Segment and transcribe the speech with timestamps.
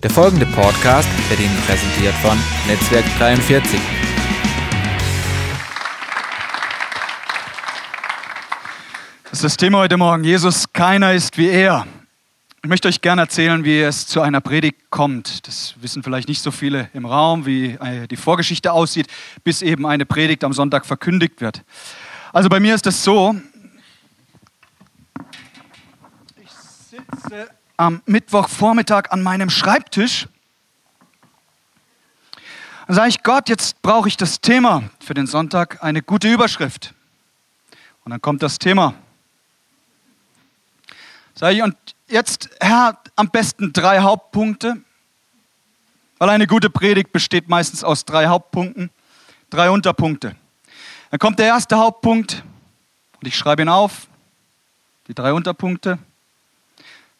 [0.00, 3.80] Der folgende Podcast wird Ihnen präsentiert von Netzwerk 43.
[9.24, 10.22] Das ist das Thema heute Morgen.
[10.22, 11.84] Jesus, keiner ist wie er.
[12.62, 15.48] Ich möchte euch gerne erzählen, wie es zu einer Predigt kommt.
[15.48, 19.08] Das wissen vielleicht nicht so viele im Raum, wie äh, die Vorgeschichte aussieht,
[19.42, 21.64] bis eben eine Predigt am Sonntag verkündigt wird.
[22.32, 23.34] Also bei mir ist es so,
[26.40, 27.48] ich sitze
[27.78, 30.26] am Mittwochvormittag an meinem Schreibtisch.
[32.86, 36.92] Dann sage ich, Gott, jetzt brauche ich das Thema für den Sonntag, eine gute Überschrift.
[38.04, 38.94] Und dann kommt das Thema.
[41.34, 41.76] Sag ich, und
[42.08, 44.82] jetzt, Herr, am besten drei Hauptpunkte,
[46.18, 48.90] weil eine gute Predigt besteht meistens aus drei Hauptpunkten,
[49.50, 50.34] drei Unterpunkte.
[51.10, 52.42] Dann kommt der erste Hauptpunkt
[53.20, 54.08] und ich schreibe ihn auf,
[55.06, 55.98] die drei Unterpunkte.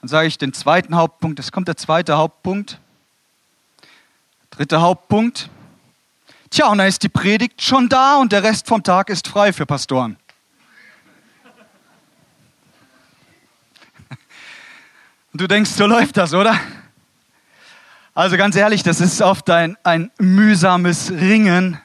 [0.01, 2.79] Dann sage ich den zweiten Hauptpunkt, es kommt der zweite Hauptpunkt,
[4.51, 5.51] dritte Hauptpunkt.
[6.51, 9.53] Tja, und dann ist die Predigt schon da und der Rest vom Tag ist frei
[9.53, 10.17] für Pastoren.
[15.33, 16.59] Und du denkst, so läuft das, oder?
[18.15, 21.79] Also ganz ehrlich, das ist oft ein, ein mühsames Ringen,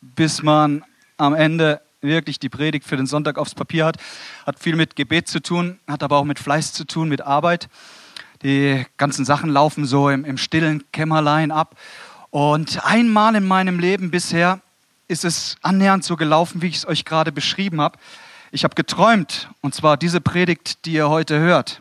[0.00, 0.82] bis man
[1.18, 3.98] am Ende wirklich die Predigt für den Sonntag aufs Papier hat.
[4.46, 7.68] Hat viel mit Gebet zu tun, hat aber auch mit Fleiß zu tun, mit Arbeit.
[8.42, 11.76] Die ganzen Sachen laufen so im, im stillen Kämmerlein ab.
[12.30, 14.60] Und einmal in meinem Leben bisher
[15.08, 17.98] ist es annähernd so gelaufen, wie ich es euch gerade beschrieben habe.
[18.52, 21.80] Ich habe geträumt, und zwar diese Predigt, die ihr heute hört.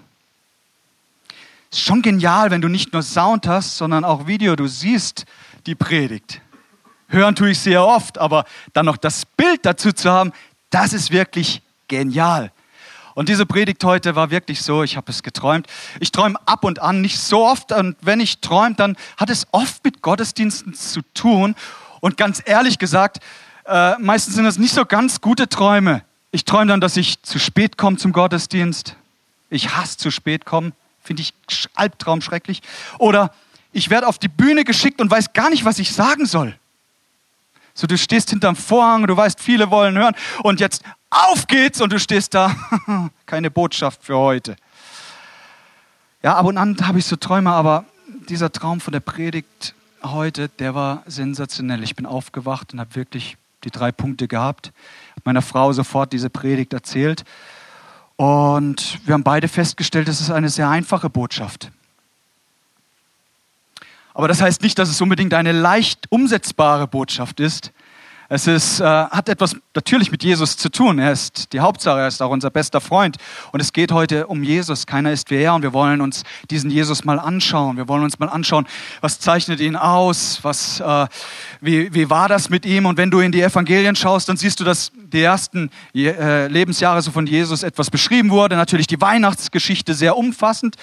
[1.71, 4.55] Ist schon genial, wenn du nicht nur Sound hast, sondern auch Video.
[4.55, 5.25] Du siehst
[5.65, 6.41] die Predigt.
[7.07, 10.31] Hören tue ich sehr oft, aber dann noch das Bild dazu zu haben,
[10.69, 12.51] das ist wirklich genial.
[13.15, 15.67] Und diese Predigt heute war wirklich so, ich habe es geträumt.
[16.01, 17.71] Ich träume ab und an, nicht so oft.
[17.71, 21.55] Und wenn ich träume, dann hat es oft mit Gottesdiensten zu tun.
[22.01, 23.19] Und ganz ehrlich gesagt,
[23.65, 26.03] äh, meistens sind das nicht so ganz gute Träume.
[26.31, 28.97] Ich träume dann, dass ich zu spät komme zum Gottesdienst.
[29.49, 30.73] Ich hasse zu spät kommen.
[31.01, 31.33] Finde ich
[31.73, 32.61] Albtraum schrecklich.
[32.97, 33.33] Oder
[33.71, 36.57] ich werde auf die Bühne geschickt und weiß gar nicht, was ich sagen soll.
[37.77, 41.91] So, du stehst hinterm Vorhang, du weißt, viele wollen hören und jetzt auf geht's und
[41.91, 42.55] du stehst da.
[43.25, 44.55] Keine Botschaft für heute.
[46.23, 47.83] Ja, ab und an habe ich so Träume, aber
[48.29, 51.83] dieser Traum von der Predigt heute, der war sensationell.
[51.83, 54.71] Ich bin aufgewacht und habe wirklich die drei Punkte gehabt.
[55.25, 57.25] Meiner Frau sofort diese Predigt erzählt
[58.15, 61.71] und wir haben beide festgestellt, es ist eine sehr einfache Botschaft.
[64.15, 67.73] Aber das heißt nicht, dass es unbedingt eine leicht umsetzbare Botschaft ist.
[68.29, 70.97] Es ist, äh, hat etwas natürlich mit Jesus zu tun.
[70.97, 73.17] Er ist die Hauptsache, er ist auch unser bester Freund.
[73.51, 74.87] Und es geht heute um Jesus.
[74.87, 75.53] Keiner ist wie er.
[75.53, 77.77] Und wir wollen uns diesen Jesus mal anschauen.
[77.77, 78.65] Wir wollen uns mal anschauen,
[79.01, 80.39] was zeichnet ihn aus?
[80.41, 81.07] Was, äh,
[81.61, 82.85] wie, wie war das mit ihm?
[82.85, 87.01] Und wenn du in die Evangelien schaust, dann siehst du, dass die ersten äh, Lebensjahre
[87.01, 88.55] so von Jesus etwas beschrieben wurde.
[88.55, 90.75] Natürlich die Weihnachtsgeschichte sehr umfassend.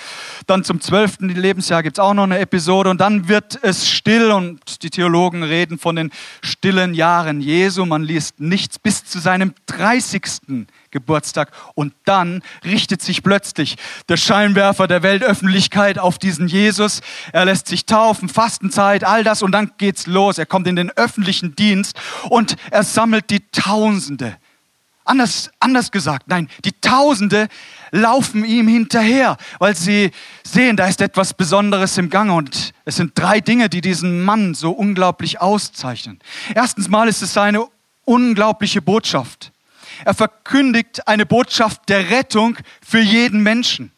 [0.46, 2.90] Dann zum zwölften Lebensjahr gibt es auch noch eine Episode.
[2.90, 6.10] Und dann wird es still und die Theologen reden von den
[6.42, 10.66] stillen Jahren Jahren Jesu, man liest nichts bis zu seinem 30.
[10.92, 13.76] Geburtstag und dann richtet sich plötzlich
[14.08, 17.00] der Scheinwerfer der Weltöffentlichkeit auf diesen Jesus.
[17.32, 20.38] Er lässt sich taufen, Fastenzeit, all das und dann geht's los.
[20.38, 21.98] Er kommt in den öffentlichen Dienst
[22.28, 24.36] und er sammelt die Tausende
[25.04, 27.48] Anders, anders gesagt, nein, die Tausende
[27.90, 30.12] laufen ihm hinterher, weil sie
[30.44, 32.34] sehen, da ist etwas Besonderes im Gange.
[32.34, 36.20] Und es sind drei Dinge, die diesen Mann so unglaublich auszeichnen.
[36.54, 37.66] Erstens mal ist es seine
[38.04, 39.51] unglaubliche Botschaft.
[40.04, 43.92] Er verkündigt eine Botschaft der Rettung für jeden Menschen.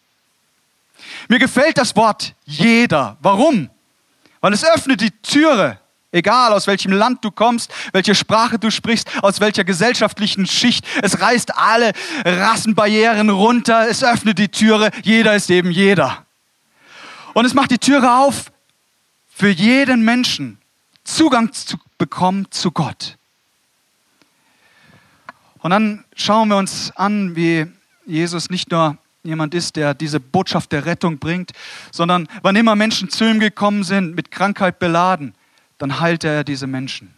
[1.28, 3.16] Mir gefällt das Wort jeder.
[3.20, 3.70] Warum?
[4.40, 5.78] Weil es öffnet die Türe
[6.14, 10.86] Egal aus welchem Land du kommst, welche Sprache du sprichst, aus welcher gesellschaftlichen Schicht.
[11.02, 11.90] Es reißt alle
[12.24, 16.24] Rassenbarrieren runter, es öffnet die Türe, jeder ist eben jeder.
[17.32, 18.52] Und es macht die Türe auf
[19.28, 20.58] für jeden Menschen,
[21.02, 23.16] Zugang zu bekommen zu Gott.
[25.64, 27.66] Und dann schauen wir uns an, wie
[28.04, 31.52] Jesus nicht nur jemand ist, der diese Botschaft der Rettung bringt,
[31.90, 35.34] sondern wann immer Menschen zu ihm gekommen sind, mit Krankheit beladen,
[35.78, 37.14] dann heilt er diese Menschen.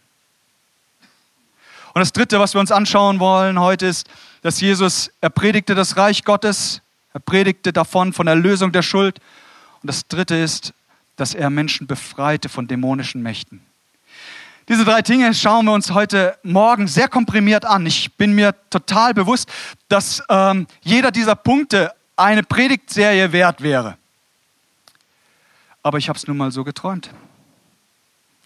[1.93, 4.07] Und das Dritte, was wir uns anschauen wollen heute, ist,
[4.43, 9.19] dass Jesus, er predigte das Reich Gottes, er predigte davon, von der Lösung der Schuld.
[9.81, 10.71] Und das Dritte ist,
[11.17, 13.66] dass er Menschen befreite von dämonischen Mächten.
[14.69, 17.85] Diese drei Dinge schauen wir uns heute Morgen sehr komprimiert an.
[17.85, 19.49] Ich bin mir total bewusst,
[19.87, 23.97] dass ähm, jeder dieser Punkte eine Predigtserie wert wäre.
[25.83, 27.11] aber ich habe es nun mal so geträumt.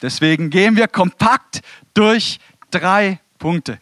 [0.04, 1.62] Deswegen gehen wir kompakt
[1.96, 2.40] durch
[2.70, 3.80] drei Punkte.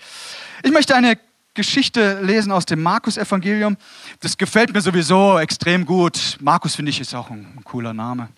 [0.63, 1.17] Ich möchte eine
[1.53, 3.75] Geschichte lesen aus dem Markus-Evangelium.
[4.21, 6.37] Das gefällt mir sowieso extrem gut.
[6.39, 8.29] Markus finde ich ist auch ein, ein cooler Name.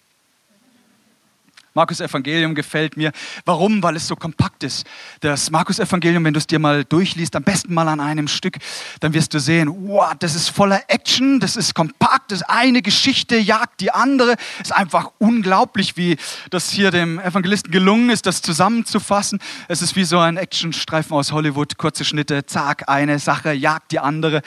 [1.73, 3.12] Markus Evangelium gefällt mir.
[3.45, 3.81] Warum?
[3.81, 4.85] Weil es so kompakt ist.
[5.21, 8.57] Das Markus Evangelium, wenn du es dir mal durchliest, am besten mal an einem Stück,
[9.00, 13.38] dann wirst du sehen, wow, das ist voller Action, das ist kompakt, das eine Geschichte
[13.38, 14.35] jagt die andere.
[14.56, 16.18] Es ist einfach unglaublich, wie
[16.50, 19.39] das hier dem Evangelisten gelungen ist, das zusammenzufassen.
[19.69, 24.00] Es ist wie so ein Actionstreifen aus Hollywood, kurze Schnitte, zack, eine Sache jagt die
[24.00, 24.41] andere.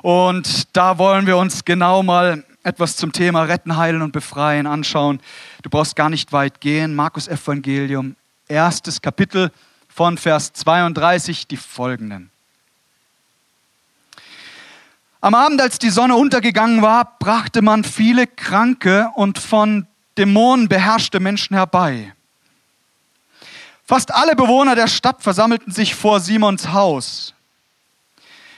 [0.00, 5.20] Und da wollen wir uns genau mal etwas zum Thema Retten, Heilen und Befreien anschauen.
[5.62, 6.94] Du brauchst gar nicht weit gehen.
[6.94, 8.16] Markus Evangelium,
[8.48, 9.50] erstes Kapitel
[9.88, 12.30] von Vers 32, die folgenden.
[15.22, 19.86] Am Abend, als die Sonne untergegangen war, brachte man viele kranke und von
[20.16, 22.14] Dämonen beherrschte Menschen herbei.
[23.84, 27.34] Fast alle Bewohner der Stadt versammelten sich vor Simons Haus.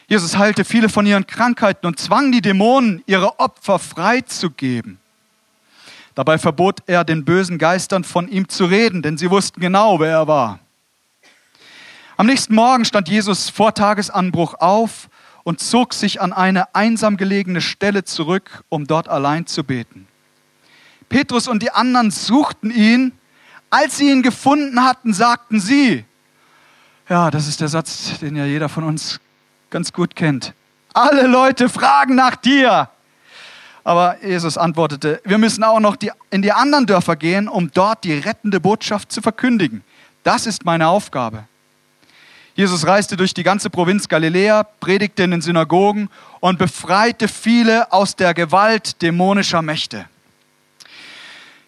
[0.09, 4.99] Jesus heilte viele von ihren Krankheiten und zwang die Dämonen, ihre Opfer freizugeben.
[6.15, 10.11] Dabei verbot er den bösen Geistern von ihm zu reden, denn sie wussten genau, wer
[10.11, 10.59] er war.
[12.17, 15.09] Am nächsten Morgen stand Jesus vor Tagesanbruch auf
[15.45, 20.07] und zog sich an eine einsam gelegene Stelle zurück, um dort allein zu beten.
[21.09, 23.13] Petrus und die anderen suchten ihn.
[23.71, 26.05] Als sie ihn gefunden hatten, sagten sie,
[27.09, 29.19] ja, das ist der Satz, den ja jeder von uns
[29.73, 30.53] ganz gut kennt.
[30.95, 32.89] Alle Leute fragen nach dir.
[33.83, 38.05] Aber Jesus antwortete, wir müssen auch noch die, in die anderen Dörfer gehen, um dort
[38.05, 39.83] die rettende Botschaft zu verkündigen.
[40.23, 41.45] Das ist meine Aufgabe.
[42.55, 48.15] Jesus reiste durch die ganze Provinz Galiläa, predigte in den Synagogen und befreite viele aus
[48.15, 50.05] der Gewalt dämonischer Mächte.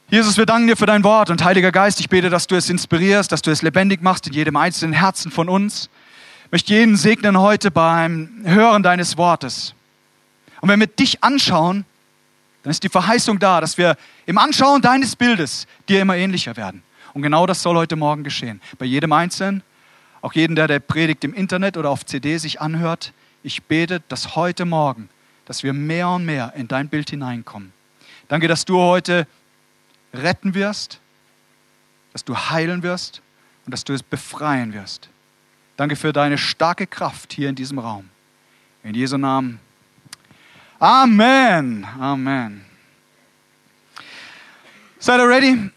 [0.09, 2.69] Jesus, wir danken dir für dein Wort und Heiliger Geist, ich bete, dass du es
[2.69, 5.89] inspirierst, dass du es lebendig machst in jedem einzelnen Herzen von uns
[6.55, 9.75] möchte jeden segnen heute beim Hören deines Wortes.
[10.61, 11.85] Und wenn wir dich anschauen,
[12.63, 16.85] dann ist die Verheißung da, dass wir im Anschauen deines Bildes dir immer ähnlicher werden.
[17.13, 18.61] Und genau das soll heute Morgen geschehen.
[18.79, 19.65] Bei jedem Einzelnen,
[20.23, 23.13] auch jeden, der der Predigt im Internet oder auf CD sich anhört.
[23.43, 25.09] Ich bete, dass heute Morgen,
[25.47, 27.73] dass wir mehr und mehr in dein Bild hineinkommen.
[28.29, 29.27] Danke, dass du heute
[30.13, 31.01] retten wirst,
[32.13, 33.23] dass du heilen wirst
[33.67, 35.09] und dass du es befreien wirst.
[35.77, 38.09] Danke für deine starke Kraft hier in diesem Raum.
[38.85, 39.59] In Jesu Namen.
[40.79, 41.87] Amen.
[41.99, 42.65] Amen.
[45.01, 45.71] Seid ihr ready?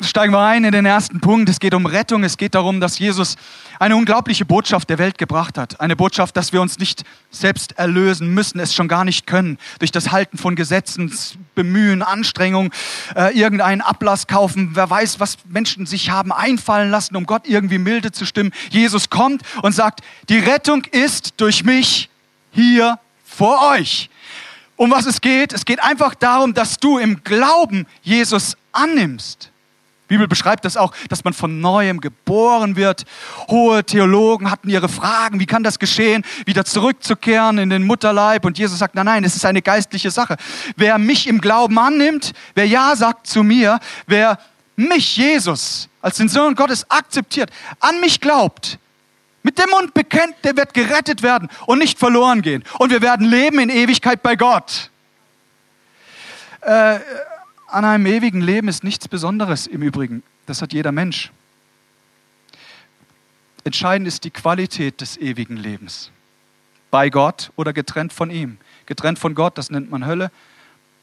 [0.00, 1.48] Steigen wir ein in den ersten Punkt.
[1.48, 2.22] Es geht um Rettung.
[2.22, 3.36] Es geht darum, dass Jesus
[3.78, 5.80] eine unglaubliche Botschaft der Welt gebracht hat.
[5.80, 9.58] Eine Botschaft, dass wir uns nicht selbst erlösen müssen, es schon gar nicht können.
[9.78, 11.12] Durch das Halten von Gesetzen,
[11.54, 12.72] Bemühen, Anstrengung,
[13.14, 14.70] äh, irgendeinen Ablass kaufen.
[14.74, 18.52] Wer weiß, was Menschen sich haben einfallen lassen, um Gott irgendwie milde zu stimmen.
[18.70, 22.08] Jesus kommt und sagt, die Rettung ist durch mich
[22.50, 24.10] hier vor euch.
[24.76, 25.52] Um was es geht?
[25.52, 29.51] Es geht einfach darum, dass du im Glauben Jesus annimmst.
[30.08, 33.04] Bibel beschreibt das auch, dass man von neuem geboren wird.
[33.48, 38.44] Hohe Theologen hatten ihre Fragen, wie kann das geschehen, wieder zurückzukehren in den Mutterleib.
[38.44, 40.36] Und Jesus sagt, nein, nein, es ist eine geistliche Sache.
[40.76, 44.38] Wer mich im Glauben annimmt, wer Ja sagt zu mir, wer
[44.76, 47.50] mich, Jesus, als den Sohn Gottes akzeptiert,
[47.80, 48.78] an mich glaubt,
[49.42, 52.64] mit dem Mund bekennt, der wird gerettet werden und nicht verloren gehen.
[52.78, 54.90] Und wir werden leben in Ewigkeit bei Gott.
[56.60, 57.00] Äh,
[57.72, 60.22] an einem ewigen Leben ist nichts Besonderes im Übrigen.
[60.46, 61.32] Das hat jeder Mensch.
[63.64, 66.10] Entscheidend ist die Qualität des ewigen Lebens.
[66.90, 68.58] Bei Gott oder getrennt von ihm.
[68.86, 70.30] Getrennt von Gott, das nennt man Hölle.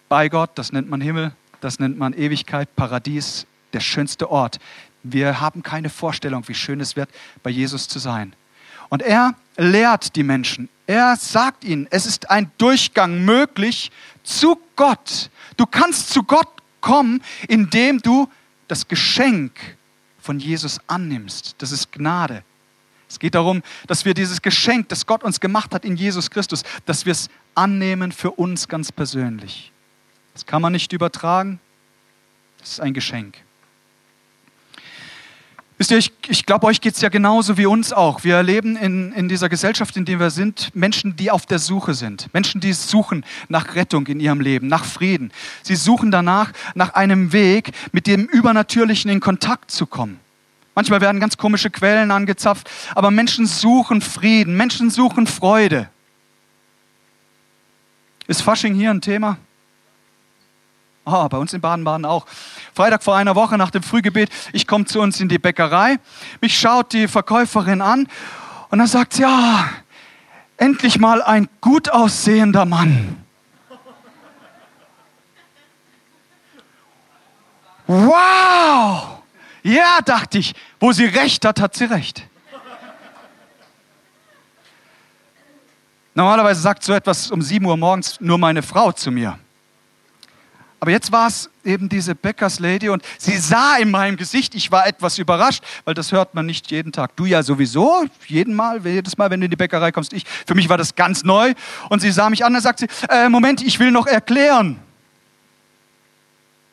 [0.09, 1.33] Bei Gott, das nennt man Himmel.
[1.61, 4.59] Das nennt man Ewigkeit, Paradies, der schönste Ort.
[5.03, 7.09] Wir haben keine Vorstellung, wie schön es wird,
[7.43, 8.33] bei Jesus zu sein.
[8.89, 10.69] Und er lehrt die Menschen.
[10.88, 13.91] Er sagt ihnen, es ist ein Durchgang möglich
[14.23, 15.29] zu Gott.
[15.57, 16.47] Du kannst zu Gott
[16.81, 18.29] kommen, indem du
[18.67, 19.77] das Geschenk
[20.19, 21.55] von Jesus annimmst.
[21.57, 22.43] Das ist Gnade.
[23.07, 26.63] Es geht darum, dass wir dieses Geschenk, das Gott uns gemacht hat in Jesus Christus,
[26.86, 29.71] dass wir es annehmen für uns ganz persönlich.
[30.33, 31.59] Das kann man nicht übertragen.
[32.59, 33.36] Das ist ein Geschenk.
[35.79, 38.25] Wisst ihr, ich, ich glaube, euch geht es ja genauso wie uns auch.
[38.25, 41.93] Wir erleben in, in dieser Gesellschaft, in der wir sind, Menschen, die auf der Suche
[41.93, 42.27] sind.
[42.33, 45.31] Menschen, die suchen nach Rettung in ihrem Leben, nach Frieden.
[45.63, 50.19] Sie suchen danach, nach einem Weg, mit dem Übernatürlichen in Kontakt zu kommen.
[50.75, 55.88] Manchmal werden ganz komische Quellen angezapft, aber Menschen suchen Frieden, Menschen suchen Freude.
[58.27, 59.38] Ist Fasching hier ein Thema?
[61.11, 62.27] Oh, bei uns in Baden-Baden auch.
[62.75, 65.97] Freitag vor einer Woche nach dem Frühgebet, ich komme zu uns in die Bäckerei.
[66.39, 68.07] Mich schaut die Verkäuferin an
[68.69, 69.69] und dann sagt sie, ja,
[70.57, 73.25] endlich mal ein gut aussehender Mann.
[77.87, 79.21] Wow!
[79.63, 82.23] Ja, dachte ich, wo sie recht hat, hat sie recht.
[86.13, 89.39] Normalerweise sagt so etwas um 7 Uhr morgens nur meine Frau zu mir.
[90.79, 94.88] Aber jetzt war es eben diese Bäckerslady und sie sah in meinem Gesicht, ich war
[94.88, 97.15] etwas überrascht, weil das hört man nicht jeden Tag.
[97.17, 100.25] Du ja sowieso, jeden Mal, jedes Mal, wenn du in die Bäckerei kommst, ich.
[100.48, 101.53] Für mich war das ganz neu.
[101.89, 104.79] Und sie sah mich an und sagte, äh, Moment, ich will noch erklären.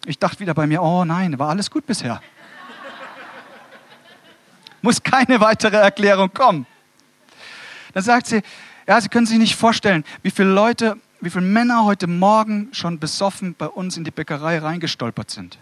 [0.04, 2.22] Ich dachte wieder bei mir, oh nein, war alles gut bisher.
[4.82, 6.64] Muss keine weitere Erklärung kommen.
[7.92, 8.42] Dann sagt sie,
[8.86, 12.98] ja, Sie können sich nicht vorstellen, wie viele Leute, wie viele Männer heute Morgen schon
[12.98, 15.58] besoffen bei uns in die Bäckerei reingestolpert sind.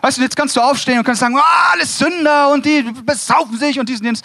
[0.00, 3.58] Weißt du, jetzt kannst du aufstehen und kannst sagen, oh, alles Sünder und die besaufen
[3.58, 4.22] sich und diesen, jenes.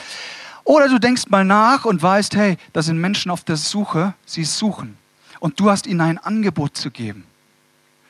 [0.63, 4.45] Oder du denkst mal nach und weißt, hey, da sind Menschen auf der Suche, sie
[4.45, 4.97] suchen.
[5.39, 7.25] Und du hast ihnen ein Angebot zu geben.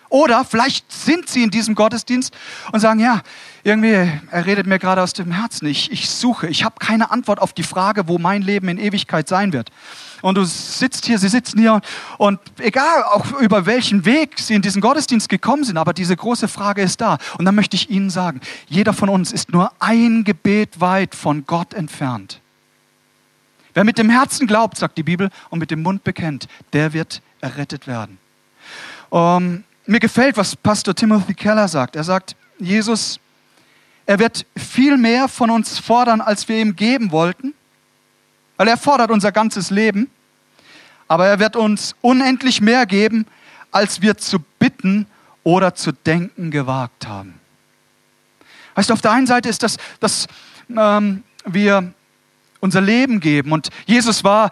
[0.10, 2.36] Oder vielleicht sind sie in diesem Gottesdienst
[2.72, 3.24] und sagen, ja,
[3.64, 5.66] irgendwie, er redet mir gerade aus dem Herzen.
[5.66, 9.28] Ich, ich suche, ich habe keine Antwort auf die Frage, wo mein Leben in Ewigkeit
[9.28, 9.72] sein wird.
[10.24, 11.82] Und du sitzt hier, sie sitzen hier
[12.18, 16.48] und egal auch über welchen Weg sie in diesen Gottesdienst gekommen sind, aber diese große
[16.48, 17.18] Frage ist da.
[17.38, 21.46] Und dann möchte ich Ihnen sagen, jeder von uns ist nur ein Gebet weit von
[21.46, 22.40] Gott entfernt.
[23.74, 27.22] Wer mit dem Herzen glaubt, sagt die Bibel, und mit dem Mund bekennt, der wird
[27.42, 28.18] errettet werden.
[29.10, 31.98] Um, ähm, mir gefällt, was Pastor Timothy Keller sagt.
[31.98, 33.20] Er sagt, Jesus,
[34.06, 37.54] er wird viel mehr von uns fordern, als wir ihm geben wollten,
[38.64, 40.10] weil er fordert unser ganzes Leben,
[41.10, 43.26] aber er wird uns unendlich mehr geben,
[43.74, 45.06] als wir zu bitten
[45.44, 47.34] oder zu denken gewagt haben.
[48.76, 50.28] Weißt du, auf der einen Seite ist das, dass
[50.70, 51.92] ähm, wir
[52.62, 54.50] unser Leben geben und Jesus war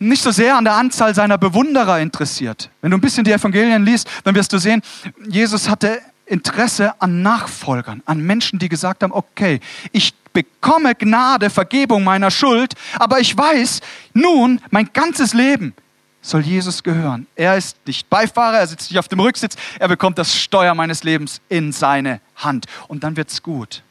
[0.00, 2.68] nicht so sehr an der Anzahl seiner Bewunderer interessiert.
[2.80, 4.82] Wenn du ein bisschen die Evangelien liest, dann wirst du sehen,
[5.28, 9.60] Jesus hatte Interesse an Nachfolgern, an Menschen, die gesagt haben, okay,
[9.92, 13.80] ich bekomme Gnade, Vergebung meiner Schuld, aber ich weiß,
[14.14, 15.74] nun, mein ganzes Leben
[16.20, 17.26] soll Jesus gehören.
[17.34, 21.02] Er ist nicht Beifahrer, er sitzt nicht auf dem Rücksitz, er bekommt das Steuer meines
[21.02, 23.82] Lebens in seine Hand und dann wird's gut.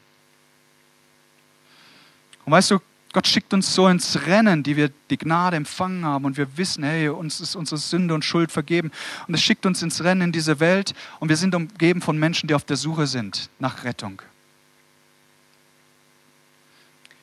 [2.44, 2.78] Und weißt du,
[3.12, 6.82] Gott schickt uns so ins Rennen, die wir die Gnade empfangen haben und wir wissen,
[6.82, 8.90] hey, uns ist unsere Sünde und Schuld vergeben.
[9.28, 12.46] Und es schickt uns ins Rennen in diese Welt und wir sind umgeben von Menschen,
[12.46, 14.22] die auf der Suche sind nach Rettung.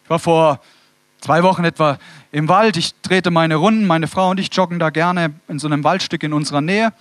[0.10, 0.60] Ich war vor
[1.22, 2.00] zwei Wochen etwa
[2.32, 2.78] im Wald.
[2.78, 3.86] Ich drehte meine Runden.
[3.86, 6.94] Meine Frau und ich joggen da gerne in so einem Waldstück in unserer Nähe.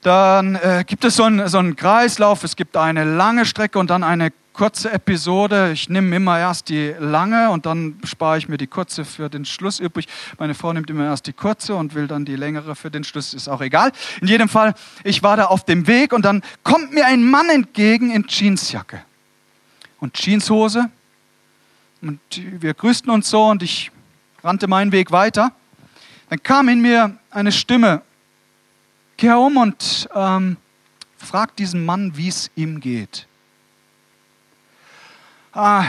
[0.00, 2.42] Dann äh, gibt es so einen, so einen Kreislauf.
[2.42, 5.72] Es gibt eine lange Strecke und dann eine kurze Episode.
[5.72, 9.44] Ich nehme immer erst die lange und dann spare ich mir die kurze für den
[9.44, 10.08] Schluss übrig.
[10.38, 13.34] Meine Frau nimmt immer erst die kurze und will dann die längere für den Schluss.
[13.34, 13.92] Ist auch egal.
[14.22, 14.72] In jedem Fall,
[15.04, 19.02] ich war da auf dem Weg und dann kommt mir ein Mann entgegen in Jeansjacke
[20.00, 20.88] und Jeanshose.
[22.00, 23.90] Und wir grüßten uns so und ich
[24.42, 25.52] rannte meinen Weg weiter.
[26.30, 28.02] Dann kam in mir eine Stimme.
[29.16, 30.56] Kehr um und ähm,
[31.16, 33.28] frag diesen Mann, wie es ihm geht
[35.58, 35.84] ah,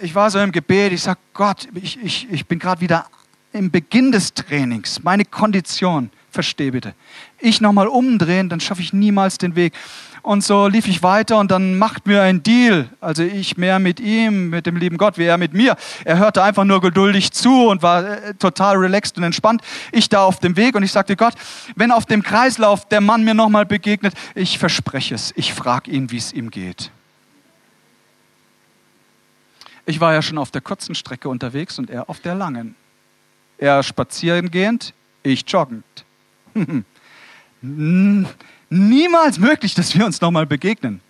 [0.00, 3.06] ich war so im Gebet, ich sage, Gott, ich, ich, ich bin gerade wieder
[3.52, 6.94] im Beginn des Trainings, meine Kondition, verstehe bitte.
[7.38, 9.72] Ich nochmal umdrehen, dann schaffe ich niemals den Weg.
[10.22, 12.90] Und so lief ich weiter und dann macht mir ein Deal.
[13.00, 15.76] Also ich mehr mit ihm, mit dem lieben Gott, wie er mit mir.
[16.04, 19.62] Er hörte einfach nur geduldig zu und war äh, total relaxed und entspannt.
[19.92, 21.34] Ich da auf dem Weg und ich sagte Gott,
[21.74, 26.10] wenn auf dem Kreislauf der Mann mir nochmal begegnet, ich verspreche es, ich frage ihn,
[26.10, 26.90] wie es ihm geht.
[29.86, 32.76] Ich war ja schon auf der kurzen Strecke unterwegs und er auf der langen.
[33.56, 35.84] Er spazieren gehend, ich joggend.
[38.70, 41.00] Niemals möglich, dass wir uns nochmal begegnen.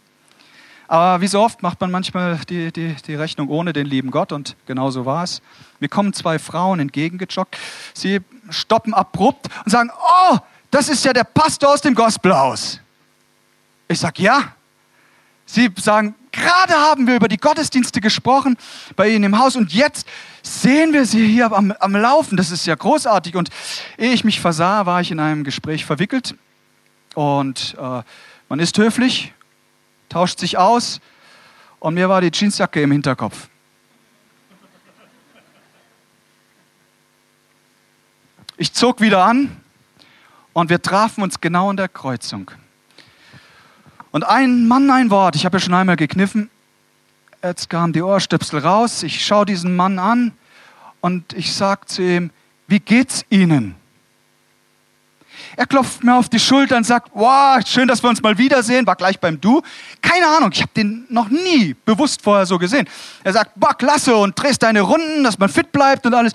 [0.88, 4.32] Aber wie so oft macht man manchmal die, die, die Rechnung ohne den lieben Gott
[4.32, 5.40] und genau so war es.
[5.78, 7.56] Mir kommen zwei Frauen entgegengejoggt.
[7.94, 10.38] Sie stoppen abrupt und sagen, oh,
[10.70, 12.80] das ist ja der Pastor aus dem Gospelhaus.
[13.86, 14.52] Ich sage, ja.
[15.46, 18.56] Sie sagen, Gerade haben wir über die Gottesdienste gesprochen
[18.96, 20.06] bei Ihnen im Haus und jetzt
[20.42, 22.36] sehen wir Sie hier am, am Laufen.
[22.36, 23.36] Das ist ja großartig.
[23.36, 23.50] Und
[23.98, 26.34] ehe ich mich versah, war ich in einem Gespräch verwickelt.
[27.14, 28.02] Und äh,
[28.48, 29.34] man ist höflich,
[30.08, 31.00] tauscht sich aus
[31.78, 33.48] und mir war die Jeansjacke im Hinterkopf.
[38.56, 39.60] Ich zog wieder an
[40.52, 42.50] Und wir trafen uns genau an der Kreuzung.
[44.12, 46.50] Und ein Mann, ein Wort, ich habe ja schon einmal gekniffen,
[47.42, 50.32] jetzt kamen die Ohrstöpsel raus, ich schaue diesen Mann an
[51.00, 52.30] und ich sage zu ihm,
[52.66, 53.76] wie geht's Ihnen?
[55.56, 58.86] Er klopft mir auf die Schulter und sagt, wow, schön, dass wir uns mal wiedersehen,
[58.86, 59.62] war gleich beim Du.
[60.02, 62.88] Keine Ahnung, ich habe den noch nie bewusst vorher so gesehen.
[63.24, 66.32] Er sagt, boah, klasse und drehst deine Runden, dass man fit bleibt und alles.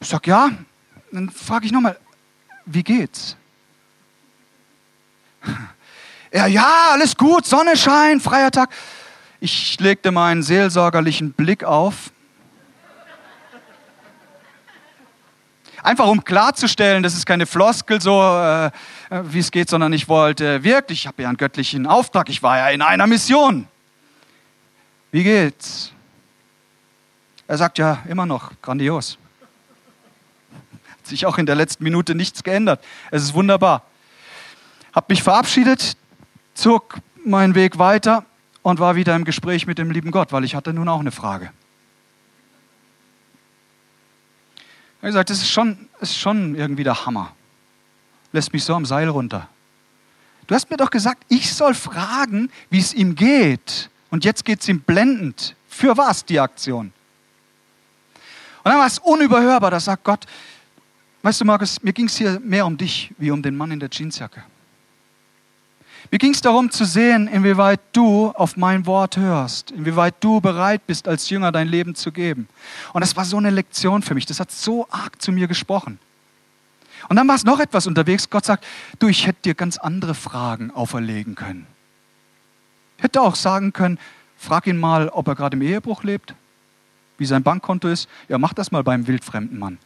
[0.00, 0.50] Ich sag, ja.
[1.12, 1.98] Dann frage ich nochmal,
[2.64, 3.36] wie geht's?
[6.34, 8.70] Er, ja, alles gut, Sonne scheint, freier Tag.
[9.38, 12.10] Ich legte meinen seelsorgerlichen Blick auf.
[15.82, 18.70] Einfach um klarzustellen, das ist keine Floskel so, äh,
[19.10, 22.56] wie es geht, sondern ich wollte wirklich, ich habe ja einen göttlichen Auftrag, ich war
[22.56, 23.68] ja in einer Mission.
[25.10, 25.92] Wie geht's?
[27.46, 29.18] Er sagt ja immer noch, grandios.
[30.88, 32.82] Hat sich auch in der letzten Minute nichts geändert.
[33.10, 33.82] Es ist wunderbar.
[34.94, 35.98] Hab mich verabschiedet,
[36.54, 38.24] zog meinen Weg weiter
[38.62, 41.10] und war wieder im Gespräch mit dem lieben Gott, weil ich hatte nun auch eine
[41.10, 41.52] Frage.
[45.00, 47.34] Er hat gesagt, das ist schon, ist schon irgendwie der Hammer.
[48.32, 49.48] Lässt mich so am Seil runter.
[50.46, 53.90] Du hast mir doch gesagt, ich soll fragen, wie es ihm geht.
[54.10, 55.56] Und jetzt geht es ihm blendend.
[55.68, 56.92] Für was die Aktion?
[58.62, 60.26] Und dann war es unüberhörbar, da sagt Gott,
[61.22, 63.80] weißt du Markus, mir ging es hier mehr um dich wie um den Mann in
[63.80, 64.44] der Jeansjacke.
[66.12, 70.86] Mir ging es darum zu sehen, inwieweit du auf mein Wort hörst, inwieweit du bereit
[70.86, 72.48] bist, als Jünger dein Leben zu geben.
[72.92, 74.26] Und das war so eine Lektion für mich.
[74.26, 75.98] Das hat so arg zu mir gesprochen.
[77.08, 78.28] Und dann war es noch etwas unterwegs.
[78.28, 78.66] Gott sagt,
[78.98, 81.66] du, ich hätte dir ganz andere Fragen auferlegen können.
[82.98, 83.98] Ich hätte auch sagen können,
[84.36, 86.34] frag ihn mal, ob er gerade im Ehebruch lebt,
[87.16, 88.06] wie sein Bankkonto ist.
[88.28, 89.78] Ja, mach das mal beim wildfremden Mann.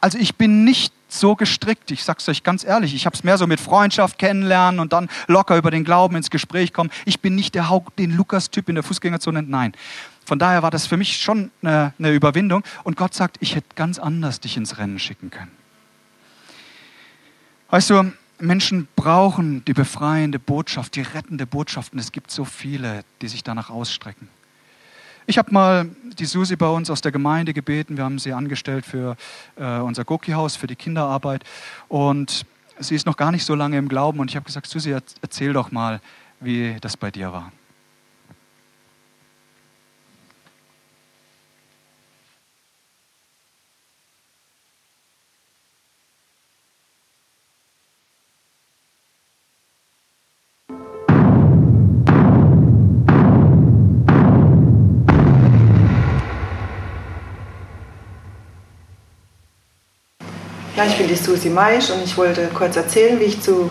[0.00, 1.90] Also ich bin nicht so gestrickt.
[1.90, 4.92] Ich sage es euch ganz ehrlich, ich habe es mehr so mit Freundschaft kennenlernen und
[4.92, 6.90] dann locker über den Glauben ins Gespräch kommen.
[7.04, 9.72] Ich bin nicht der Haupt, den Lukas-Typ in der Fußgängerzone, nein.
[10.24, 12.62] Von daher war das für mich schon eine, eine Überwindung.
[12.84, 15.50] Und Gott sagt, ich hätte ganz anders dich ins Rennen schicken können.
[17.70, 21.92] Weißt du, Menschen brauchen die befreiende Botschaft, die rettende Botschaft.
[21.92, 24.28] Und es gibt so viele, die sich danach ausstrecken.
[25.30, 27.98] Ich habe mal die Susi bei uns aus der Gemeinde gebeten.
[27.98, 29.14] Wir haben sie angestellt für
[29.56, 31.44] äh, unser Goki-Haus, für die Kinderarbeit.
[31.88, 32.46] Und
[32.78, 34.20] sie ist noch gar nicht so lange im Glauben.
[34.20, 36.00] Und ich habe gesagt, Susi, erzähl doch mal,
[36.40, 37.52] wie das bei dir war.
[61.28, 63.68] Susi Maisch und ich wollte kurz erzählen, wie ich zu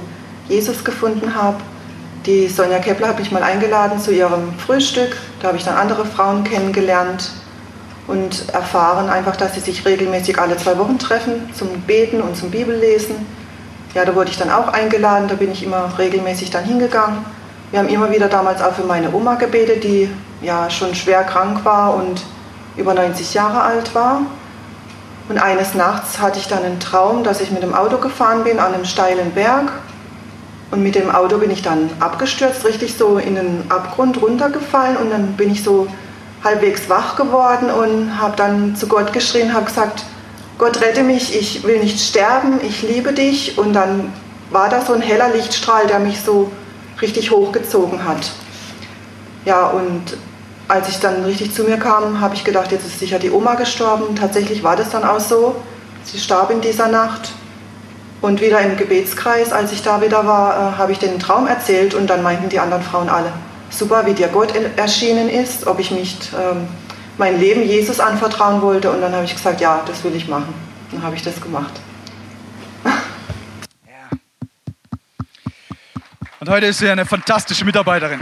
[0.48, 1.58] Jesus gefunden habe.
[2.28, 5.18] Die Sonja Kepler hat mich mal eingeladen zu ihrem Frühstück.
[5.42, 7.32] Da habe ich dann andere Frauen kennengelernt
[8.06, 12.52] und erfahren einfach, dass sie sich regelmäßig alle zwei Wochen treffen zum Beten und zum
[12.52, 13.16] Bibellesen.
[13.96, 17.26] Ja, da wurde ich dann auch eingeladen, da bin ich immer regelmäßig dann hingegangen.
[17.72, 20.10] Wir haben immer wieder damals auch für meine Oma gebetet, die
[20.44, 22.22] ja schon schwer krank war und
[22.76, 24.22] über 90 Jahre alt war.
[25.30, 28.60] Und eines Nachts hatte ich dann einen Traum, dass ich mit dem Auto gefahren bin
[28.60, 29.72] an einem steilen Berg.
[30.72, 34.98] Und mit dem Auto bin ich dann abgestürzt, richtig so in den Abgrund runtergefallen.
[34.98, 35.88] Und dann bin ich so
[36.44, 40.04] halbwegs wach geworden und habe dann zu Gott geschrien, habe gesagt,
[40.58, 43.58] Gott rette mich, ich will nicht sterben, ich liebe dich.
[43.58, 44.14] Und dann
[44.50, 46.52] war da so ein heller Lichtstrahl, der mich so
[47.02, 48.32] richtig hochgezogen hat.
[49.46, 50.18] Ja, und
[50.68, 53.56] als ich dann richtig zu mir kam, habe ich gedacht, jetzt ist sicher die Oma
[53.56, 54.16] gestorben.
[54.16, 55.56] Tatsächlich war das dann auch so.
[56.04, 57.32] Sie starb in dieser Nacht.
[58.20, 61.94] Und wieder im Gebetskreis, als ich da wieder war, äh, habe ich den Traum erzählt
[61.94, 63.32] und dann meinten die anderen Frauen alle,
[63.70, 66.68] super, wie dir Gott erschienen ist, ob ich nicht ähm,
[67.18, 68.90] mein Leben Jesus anvertrauen wollte.
[68.92, 70.52] Und dann habe ich gesagt, ja, das will ich machen.
[70.92, 71.74] Dann habe ich das gemacht.
[76.40, 78.22] Und heute ist sie eine fantastische Mitarbeiterin.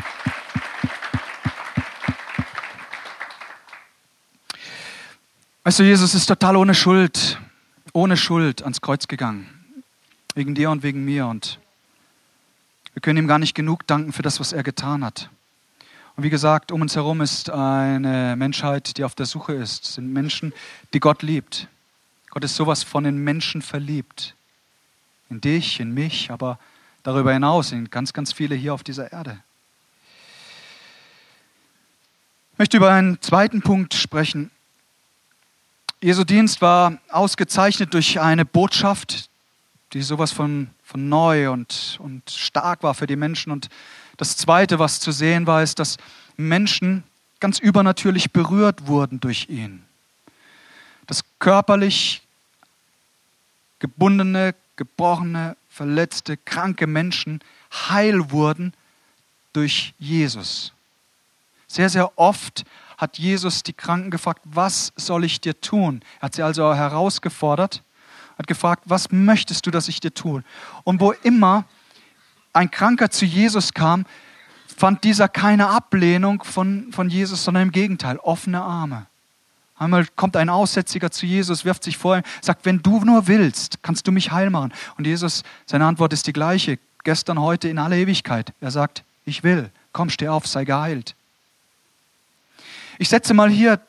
[5.65, 7.39] Weißt du, Jesus ist total ohne Schuld,
[7.91, 9.49] ohne Schuld ans Kreuz gegangen.
[10.35, 11.25] Wegen dir und wegen mir.
[11.25, 11.59] Und
[12.93, 15.31] wir können ihm gar nicht genug danken für das, was er getan hat.
[16.15, 19.85] Und wie gesagt, um uns herum ist eine Menschheit, die auf der Suche ist.
[19.85, 20.53] Es sind Menschen,
[20.93, 21.67] die Gott liebt.
[22.29, 24.35] Gott ist sowas von den Menschen verliebt.
[25.31, 26.59] In dich, in mich, aber
[27.01, 29.39] darüber hinaus in ganz, ganz viele hier auf dieser Erde.
[32.53, 34.51] Ich möchte über einen zweiten Punkt sprechen,
[36.01, 39.29] Jesu Dienst war ausgezeichnet durch eine Botschaft,
[39.93, 43.51] die sowas von, von neu und, und stark war für die Menschen.
[43.51, 43.69] Und
[44.17, 45.97] das Zweite, was zu sehen war, ist, dass
[46.37, 47.03] Menschen
[47.39, 49.83] ganz übernatürlich berührt wurden durch ihn.
[51.07, 52.21] Dass körperlich
[53.79, 58.73] gebundene, gebrochene, verletzte, kranke Menschen heil wurden
[59.53, 60.73] durch Jesus.
[61.67, 62.65] Sehr, sehr oft
[62.97, 66.01] hat Jesus die Kranken gefragt, was soll ich dir tun?
[66.19, 67.83] Er hat sie also herausgefordert,
[68.37, 70.43] hat gefragt, was möchtest du, dass ich dir tue?
[70.83, 71.65] Und wo immer
[72.53, 74.05] ein Kranker zu Jesus kam,
[74.77, 79.07] fand dieser keine Ablehnung von, von Jesus, sondern im Gegenteil, offene Arme.
[79.77, 83.83] Einmal kommt ein Aussätziger zu Jesus, wirft sich vor ihm, sagt, wenn du nur willst,
[83.83, 84.73] kannst du mich heil machen.
[84.97, 88.53] Und Jesus, seine Antwort ist die gleiche, gestern, heute, in aller Ewigkeit.
[88.61, 91.15] Er sagt, ich will, komm, steh auf, sei geheilt.
[92.97, 93.79] Ich setze mal hier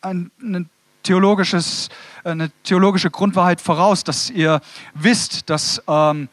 [0.00, 0.70] ein, ein
[1.02, 1.88] theologisches,
[2.24, 4.60] eine theologische Grundwahrheit voraus, dass ihr
[4.94, 6.28] wisst, dass, ähm,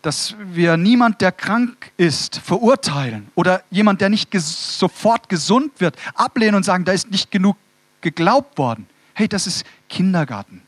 [0.00, 5.96] dass wir niemand, der krank ist, verurteilen oder jemand, der nicht ges sofort gesund wird,
[6.14, 7.56] ablehnen und sagen, da ist nicht genug
[8.00, 8.86] geglaubt worden.
[9.14, 10.62] Hey, das ist Kindergarten.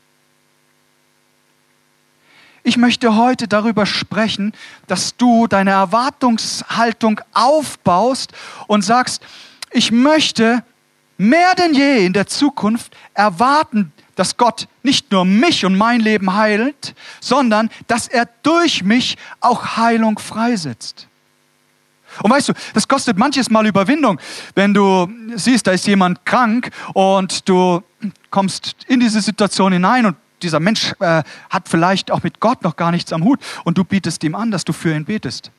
[2.67, 4.55] Ich möchte heute darüber sprechen,
[4.87, 8.33] dass du deine Erwartungshaltung aufbaust
[8.69, 9.23] und sagst,
[9.71, 10.65] ich möchte
[11.17, 16.35] mehr denn je in der Zukunft erwarten, dass Gott nicht nur mich und mein Leben
[16.35, 21.09] heilt, sondern dass er durch mich auch Heilung freisetzt.
[22.23, 24.21] Und weißt du, das kostet manches Mal Überwindung,
[24.55, 27.83] wenn du siehst, da ist jemand krank und du
[28.31, 32.77] kommst in diese Situation hinein und dieser Mensch äh, hat vielleicht auch mit Gott noch
[32.77, 35.51] gar nichts am Hut und du bietest ihm an, dass du für ihn betest.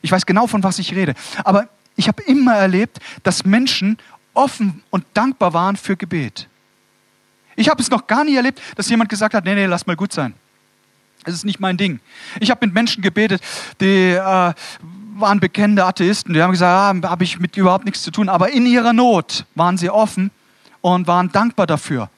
[0.00, 1.14] Ich weiß genau, von was ich rede.
[1.44, 3.98] Aber ich habe immer erlebt, dass Menschen
[4.34, 6.48] offen und dankbar waren für Gebet.
[7.56, 9.96] Ich habe es noch gar nie erlebt, dass jemand gesagt hat, nee, nee, lass mal
[9.96, 10.34] gut sein.
[11.24, 12.00] Es ist nicht mein Ding.
[12.40, 13.42] Ich habe mit Menschen gebetet,
[13.80, 14.52] die äh,
[15.14, 16.34] waren bekennende Atheisten.
[16.34, 18.28] Die haben gesagt, ah, habe ich mit überhaupt nichts zu tun.
[18.28, 20.30] Aber in ihrer Not waren sie offen
[20.80, 22.10] und waren dankbar dafür,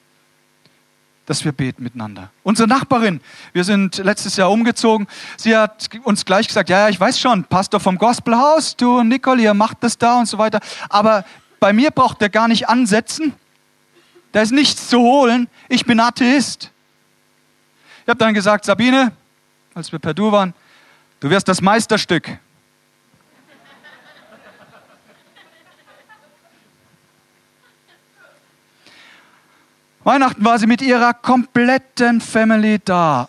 [1.27, 2.31] dass wir beten miteinander.
[2.43, 3.21] Unsere Nachbarin,
[3.53, 7.43] wir sind letztes Jahr umgezogen, sie hat uns gleich gesagt, ja, ja, ich weiß schon,
[7.43, 10.59] Pastor vom Gospelhaus, du Nicole, ihr macht das da und so weiter.
[10.89, 11.25] Aber
[11.59, 13.33] bei mir braucht er gar nicht ansetzen.
[14.31, 15.47] Da ist nichts zu holen.
[15.69, 16.71] Ich bin Atheist.
[18.03, 19.11] Ich habe dann gesagt, Sabine,
[19.73, 20.53] als wir per Du waren,
[21.19, 22.37] du wirst das Meisterstück.
[30.03, 33.27] Weihnachten war sie mit ihrer kompletten Family da.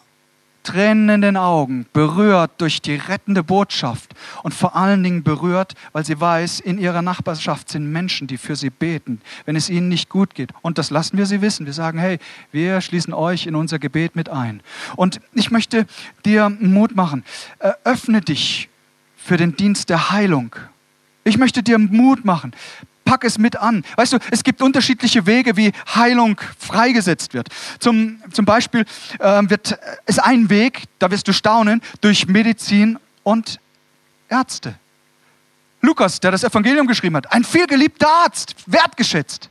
[0.67, 6.05] Tränen in den Augen, berührt durch die rettende Botschaft und vor allen Dingen berührt, weil
[6.05, 10.09] sie weiß, in ihrer Nachbarschaft sind Menschen, die für sie beten, wenn es ihnen nicht
[10.09, 10.51] gut geht.
[10.63, 11.67] Und das lassen wir sie wissen.
[11.67, 12.19] Wir sagen, hey,
[12.51, 14.61] wir schließen euch in unser Gebet mit ein.
[14.97, 15.87] Und ich möchte
[16.25, 17.25] dir Mut machen.
[17.85, 18.69] Öffne dich
[19.17, 20.57] für den Dienst der Heilung.
[21.23, 22.53] Ich möchte dir Mut machen
[23.07, 23.83] pack es mit an.
[23.97, 27.49] Weißt du, es gibt unterschiedliche Wege, wie Heilung freigesetzt wird.
[27.79, 28.85] Zum, zum Beispiel
[29.19, 33.59] äh, wird es ein Weg, da wirst du staunen, durch Medizin und
[34.29, 34.75] Ärzte.
[35.81, 39.49] Lukas, der das Evangelium geschrieben hat, ein vielgeliebter Arzt, wertgeschätzt.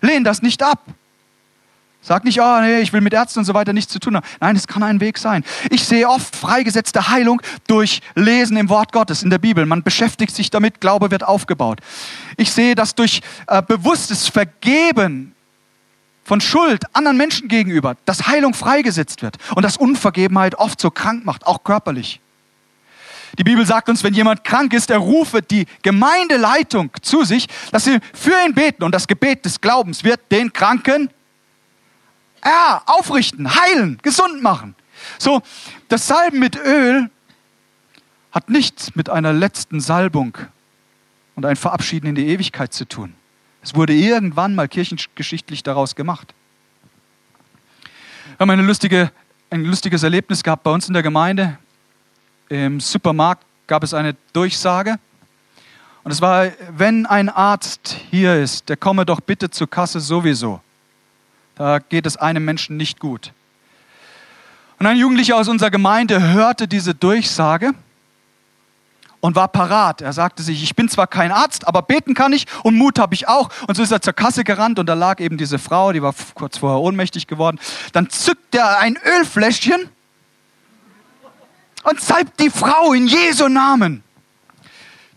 [0.00, 0.80] Lehn das nicht ab.
[2.06, 4.26] Sag nicht, oh nee, ich will mit Ärzten und so weiter nichts zu tun haben.
[4.38, 5.42] Nein, es kann ein Weg sein.
[5.70, 9.64] Ich sehe oft freigesetzte Heilung durch Lesen im Wort Gottes, in der Bibel.
[9.64, 11.80] Man beschäftigt sich damit, Glaube wird aufgebaut.
[12.36, 15.34] Ich sehe das durch äh, bewusstes Vergeben
[16.24, 21.24] von Schuld anderen Menschen gegenüber, dass Heilung freigesetzt wird und dass Unvergebenheit oft so krank
[21.24, 22.20] macht, auch körperlich.
[23.38, 27.84] Die Bibel sagt uns, wenn jemand krank ist, er rufe die Gemeindeleitung zu sich, dass
[27.84, 31.08] sie für ihn beten und das Gebet des Glaubens wird den Kranken
[32.44, 34.74] ja, aufrichten, heilen, gesund machen.
[35.18, 35.42] So,
[35.88, 37.10] das Salben mit Öl
[38.32, 40.36] hat nichts mit einer letzten Salbung
[41.36, 43.14] und ein Verabschieden in die Ewigkeit zu tun.
[43.62, 46.34] Es wurde irgendwann mal kirchengeschichtlich daraus gemacht.
[48.36, 49.10] Wir haben eine lustige,
[49.50, 51.58] ein lustiges Erlebnis gehabt bei uns in der Gemeinde.
[52.48, 54.98] Im Supermarkt gab es eine Durchsage.
[56.02, 60.60] Und es war, wenn ein Arzt hier ist, der komme doch bitte zur Kasse sowieso.
[61.56, 63.32] Da geht es einem Menschen nicht gut.
[64.78, 67.72] Und ein Jugendlicher aus unserer Gemeinde hörte diese Durchsage
[69.20, 70.02] und war parat.
[70.02, 73.14] Er sagte sich, ich bin zwar kein Arzt, aber beten kann ich und Mut habe
[73.14, 73.48] ich auch.
[73.66, 76.14] Und so ist er zur Kasse gerannt und da lag eben diese Frau, die war
[76.34, 77.58] kurz vorher ohnmächtig geworden.
[77.92, 79.88] Dann zückt er ein Ölfläschchen
[81.84, 84.02] und salbt die Frau in Jesu Namen.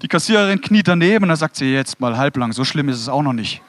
[0.02, 3.10] Die Kassiererin kniet daneben und dann sagt sie, jetzt mal halblang, so schlimm ist es
[3.10, 3.62] auch noch nicht.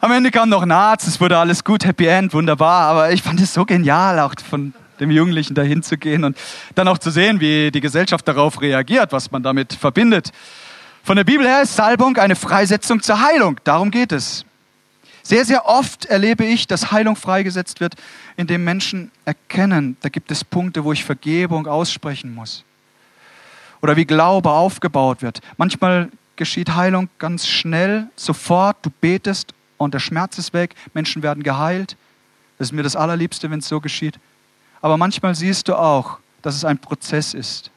[0.00, 2.82] Am Ende kam noch ein Arzt, es wurde alles gut, Happy End, wunderbar.
[2.82, 6.38] Aber ich fand es so genial, auch von dem Jugendlichen dahin zu gehen und
[6.76, 10.30] dann auch zu sehen, wie die Gesellschaft darauf reagiert, was man damit verbindet.
[11.02, 13.58] Von der Bibel her ist Salbung eine Freisetzung zur Heilung.
[13.64, 14.44] Darum geht es.
[15.24, 17.96] Sehr, sehr oft erlebe ich, dass Heilung freigesetzt wird,
[18.36, 22.64] indem Menschen erkennen, da gibt es Punkte, wo ich Vergebung aussprechen muss.
[23.82, 25.40] Oder wie Glaube aufgebaut wird.
[25.56, 31.42] Manchmal geschieht Heilung ganz schnell, sofort, du betest und der Schmerz ist weg, Menschen werden
[31.42, 31.96] geheilt.
[32.58, 34.18] Das ist mir das Allerliebste, wenn es so geschieht.
[34.82, 37.70] Aber manchmal siehst du auch, dass es ein Prozess ist.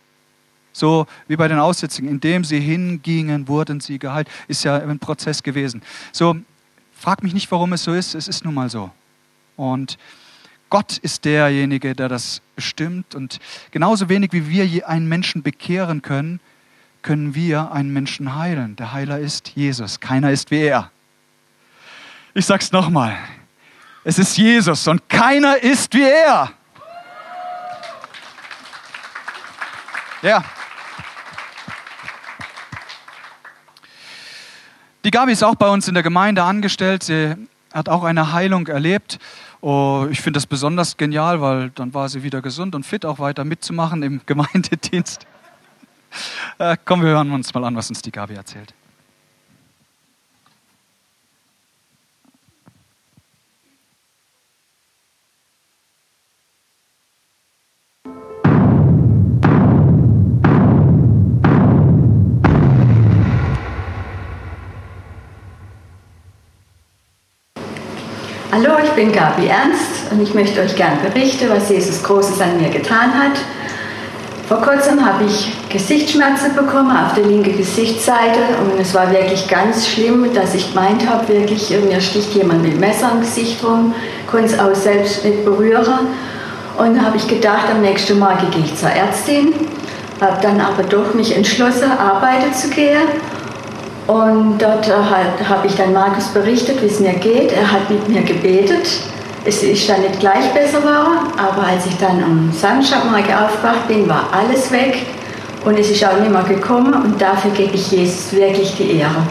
[0.74, 4.28] So wie bei den Aussätzigen, indem sie hingingen, wurden sie geheilt.
[4.48, 5.82] Ist ja ein Prozess gewesen.
[6.12, 6.36] So,
[6.94, 8.16] frag mich nicht, warum es so ist.
[8.16, 8.90] Es ist nun mal so.
[9.58, 9.98] Und
[10.70, 13.14] Gott ist derjenige, der das bestimmt.
[13.14, 13.40] Und
[13.72, 16.40] genauso wenig wie wir einen Menschen bekehren können,
[17.02, 18.76] können wir einen Menschen heilen.
[18.78, 20.00] Der Heiler ist Jesus.
[20.00, 20.92] Keiner ist wie er.
[22.34, 23.18] Ich sag's nochmal.
[24.04, 26.52] Es ist Jesus und keiner ist wie er.
[30.22, 30.44] Ja.
[35.04, 37.04] Die Gabi ist auch bei uns in der Gemeinde angestellt.
[37.04, 37.36] Sie
[37.74, 39.20] hat auch eine Heilung erlebt.
[39.60, 43.20] Oh, ich finde das besonders genial, weil dann war sie wieder gesund und fit, auch
[43.20, 45.26] weiter mitzumachen im Gemeindedienst.
[46.60, 48.74] Äh, komm, wir hören uns mal an, was uns die Gabi erzählt.
[68.54, 72.62] Hallo, ich bin Gabi Ernst und ich möchte euch gern berichten, was Jesus Großes an
[72.62, 73.40] mir getan hat.
[74.50, 79.88] Vor kurzem habe ich Gesichtsschmerzen bekommen auf der linken Gesichtsseite und es war wirklich ganz
[79.88, 83.96] schlimm, dass ich gemeint habe, wirklich, mir sticht jemand mit Messer im Gesicht rum,
[84.30, 86.08] konnte es auch selbst nicht berühren.
[86.78, 89.54] Und da habe ich gedacht, am nächsten Morgen gehe ich zur Ärztin,
[90.20, 93.08] habe dann aber doch mich entschlossen, arbeiten zu gehen
[94.12, 97.54] und dort äh, habe ich dann Markus berichtet, wie es mir geht.
[97.54, 98.86] Er hat mit mir gebetet.
[99.46, 104.08] Es ist dann nicht gleich besser war, aber als ich dann am Samstagmorgen aufgewacht bin,
[104.10, 104.98] war alles weg
[105.64, 109.24] und es ist auch nicht mehr gekommen und dafür gebe ich Jesus wirklich die Ehre.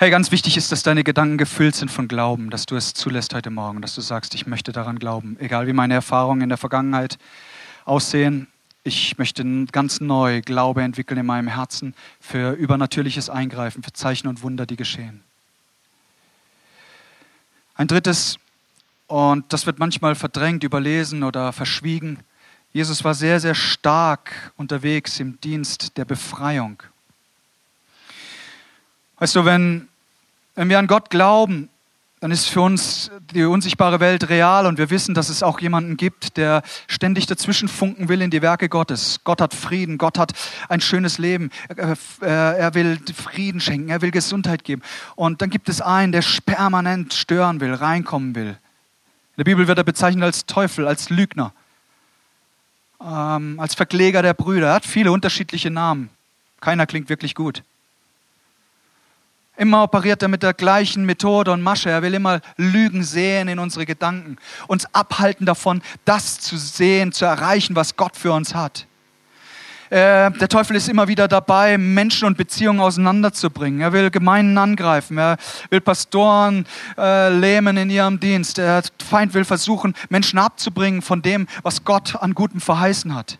[0.00, 3.34] Hey, ganz wichtig ist, dass deine Gedanken gefüllt sind von Glauben, dass du es zulässt
[3.34, 5.36] heute Morgen, dass du sagst, ich möchte daran glauben.
[5.40, 7.18] Egal wie meine Erfahrungen in der Vergangenheit
[7.84, 8.46] aussehen,
[8.84, 14.42] ich möchte ganz neu Glaube entwickeln in meinem Herzen für übernatürliches Eingreifen, für Zeichen und
[14.44, 15.24] Wunder, die geschehen.
[17.74, 18.38] Ein drittes,
[19.08, 22.20] und das wird manchmal verdrängt, überlesen oder verschwiegen.
[22.72, 26.84] Jesus war sehr, sehr stark unterwegs im Dienst der Befreiung.
[29.18, 29.87] Weißt du, wenn,
[30.58, 31.68] wenn wir an Gott glauben,
[32.18, 35.96] dann ist für uns die unsichtbare Welt real und wir wissen, dass es auch jemanden
[35.96, 39.20] gibt, der ständig dazwischen funken will in die Werke Gottes.
[39.22, 40.32] Gott hat Frieden, Gott hat
[40.68, 44.82] ein schönes Leben, er will Frieden schenken, er will Gesundheit geben.
[45.14, 48.48] Und dann gibt es einen, der permanent stören will, reinkommen will.
[48.48, 48.56] In
[49.36, 51.52] der Bibel wird er bezeichnet als Teufel, als Lügner,
[53.00, 54.66] ähm, als Verkläger der Brüder.
[54.66, 56.10] Er hat viele unterschiedliche Namen.
[56.60, 57.62] Keiner klingt wirklich gut.
[59.58, 61.90] Immer operiert er mit der gleichen Methode und Masche.
[61.90, 64.36] Er will immer Lügen sehen in unsere Gedanken,
[64.68, 68.86] uns abhalten davon, das zu sehen, zu erreichen, was Gott für uns hat.
[69.90, 73.80] Äh, der Teufel ist immer wieder dabei, Menschen und Beziehungen auseinanderzubringen.
[73.80, 75.18] Er will Gemeinden angreifen.
[75.18, 75.38] Er
[75.70, 76.64] will Pastoren
[76.96, 78.58] äh, lähmen in ihrem Dienst.
[78.58, 83.38] Der Feind will versuchen, Menschen abzubringen von dem, was Gott an Gutem verheißen hat.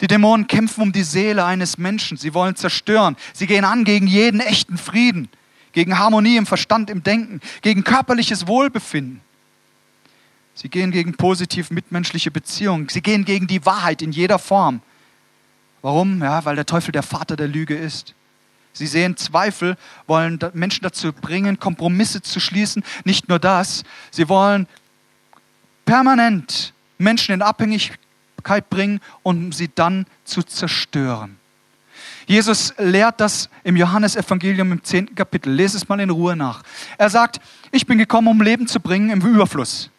[0.00, 2.16] Die Dämonen kämpfen um die Seele eines Menschen.
[2.16, 3.16] Sie wollen zerstören.
[3.32, 5.28] Sie gehen an gegen jeden echten Frieden,
[5.72, 9.20] gegen Harmonie im Verstand, im Denken, gegen körperliches Wohlbefinden.
[10.54, 12.88] Sie gehen gegen positiv mitmenschliche Beziehungen.
[12.88, 14.80] Sie gehen gegen die Wahrheit in jeder Form.
[15.82, 16.22] Warum?
[16.22, 18.14] Ja, weil der Teufel der Vater der Lüge ist.
[18.72, 19.76] Sie sehen Zweifel,
[20.06, 22.82] wollen Menschen dazu bringen, Kompromisse zu schließen.
[23.04, 24.66] Nicht nur das, sie wollen
[25.84, 27.98] permanent Menschen in Abhängigkeit
[28.44, 31.36] Dankbarkeit bringen, um sie dann zu zerstören.
[32.26, 35.14] Jesus lehrt das im Johannesevangelium im 10.
[35.14, 35.52] Kapitel.
[35.52, 36.62] Lese es mal in Ruhe nach.
[36.96, 39.90] Er sagt, ich bin gekommen, um Leben zu bringen im Überfluss.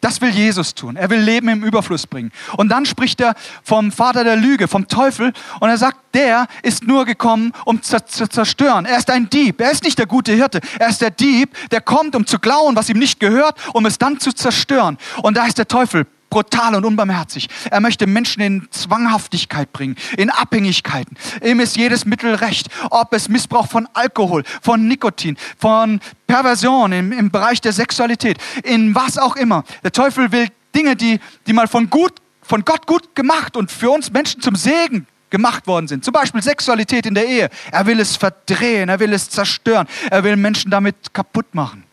[0.00, 0.96] Das will Jesus tun.
[0.96, 2.30] Er will Leben im Überfluss bringen.
[2.56, 5.32] Und dann spricht er vom Vater der Lüge, vom Teufel.
[5.60, 8.84] Und er sagt, der ist nur gekommen, um zu, zu, zerstören.
[8.84, 9.60] Er ist ein Dieb.
[9.60, 10.60] Er ist nicht der gute Hirte.
[10.78, 13.98] Er ist der Dieb, der kommt, um zu klauen, was ihm nicht gehört, um es
[13.98, 14.98] dann zu zerstören.
[15.22, 17.48] Und da ist der Teufel brutal und unbarmherzig.
[17.70, 21.16] Er möchte Menschen in Zwanghaftigkeit bringen, in Abhängigkeiten.
[21.42, 27.12] Ihm ist jedes Mittel recht, ob es Missbrauch von Alkohol, von Nikotin, von Perversion im,
[27.12, 29.64] im Bereich der Sexualität, in was auch immer.
[29.82, 32.12] Der Teufel will Dinge, die, die mal von, gut,
[32.42, 36.04] von Gott gut gemacht und für uns Menschen zum Segen gemacht worden sind.
[36.04, 37.50] Zum Beispiel Sexualität in der Ehe.
[37.72, 41.85] Er will es verdrehen, er will es zerstören, er will Menschen damit kaputt machen.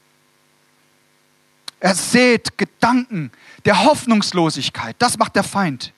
[1.84, 3.30] Er sät Gedanken
[3.66, 4.96] der Hoffnungslosigkeit.
[5.00, 5.92] Das macht der Feind.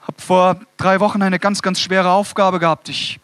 [0.00, 2.88] Ich habe vor drei Wochen eine ganz, ganz schwere Aufgabe gehabt.
[2.88, 3.20] Ich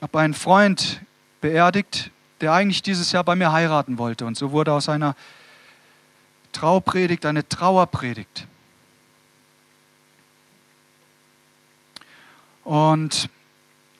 [0.00, 1.00] habe einen Freund
[1.40, 4.24] beerdigt, der eigentlich dieses Jahr bei mir heiraten wollte.
[4.24, 5.16] Und so wurde aus einer
[6.52, 8.46] Traupredigt eine Trauerpredigt.
[12.62, 13.30] Und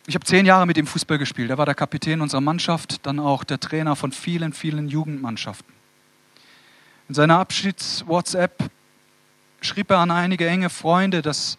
[0.06, 1.50] ich habe zehn Jahre mit ihm Fußball gespielt.
[1.50, 5.72] Er war der Kapitän unserer Mannschaft, dann auch der Trainer von vielen, vielen Jugendmannschaften.
[7.08, 8.70] In seiner Abschieds-WhatsApp
[9.60, 11.58] schrieb er an einige enge Freunde, dass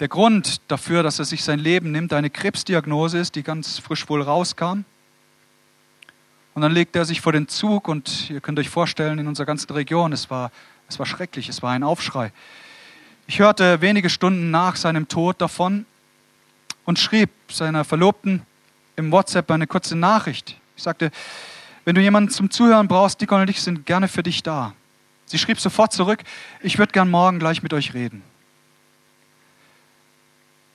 [0.00, 4.08] der Grund dafür, dass er sich sein Leben nimmt, eine Krebsdiagnose ist, die ganz frisch
[4.08, 4.84] wohl rauskam.
[6.54, 9.46] Und dann legte er sich vor den Zug und ihr könnt euch vorstellen, in unserer
[9.46, 10.50] ganzen Region, es war,
[10.88, 12.32] es war schrecklich, es war ein Aufschrei.
[13.28, 15.86] Ich hörte wenige Stunden nach seinem Tod davon
[16.88, 18.40] und schrieb seiner Verlobten
[18.96, 20.56] im WhatsApp eine kurze Nachricht.
[20.74, 21.10] Ich sagte,
[21.84, 24.72] wenn du jemanden zum Zuhören brauchst, Nicole und ich sind gerne für dich da.
[25.26, 26.20] Sie schrieb sofort zurück,
[26.62, 28.22] ich würde gern morgen gleich mit euch reden.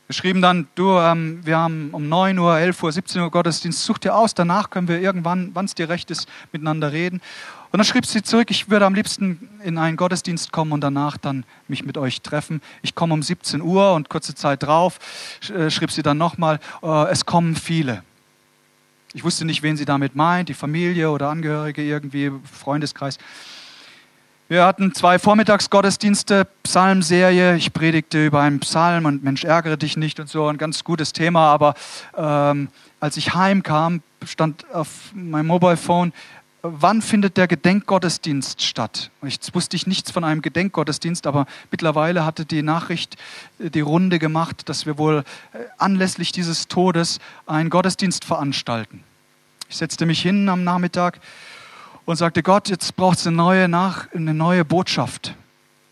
[0.06, 3.84] Wir schrieben dann, du, ähm, wir haben um 9 Uhr, 11 Uhr, 17 Uhr Gottesdienst,
[3.84, 7.21] such dir aus, danach können wir irgendwann, wann es dir recht ist, miteinander reden.
[7.73, 11.17] Und dann schrieb sie zurück, ich würde am liebsten in einen Gottesdienst kommen und danach
[11.17, 12.62] dann mich mit euch treffen.
[12.83, 14.99] Ich komme um 17 Uhr und kurze Zeit drauf
[15.49, 18.03] äh, schrieb sie dann nochmal, äh, es kommen viele.
[19.15, 23.17] Ich wusste nicht, wen sie damit meint, die Familie oder Angehörige irgendwie, Freundeskreis.
[24.49, 27.55] Wir hatten zwei Vormittagsgottesdienste, Psalmserie.
[27.55, 31.12] Ich predigte über einen Psalm und Mensch, ärgere dich nicht und so, ein ganz gutes
[31.12, 31.51] Thema.
[31.51, 31.73] Aber
[32.15, 32.67] ähm,
[32.99, 36.13] als ich heimkam, stand auf meinem Mobile Phone
[36.63, 39.12] wann findet der Gedenkgottesdienst statt?
[39.21, 43.17] Jetzt wusste ich nichts von einem Gedenkgottesdienst, aber mittlerweile hatte die Nachricht
[43.60, 49.04] äh, die Runde gemacht, dass wir wohl äh, anlässlich dieses Todes einen Gottesdienst veranstalten.
[49.69, 51.19] Ich setzte mich hin am Nachmittag
[52.06, 55.36] und sagte, Gott, jetzt braucht es eine neue, Nach eine neue Botschaft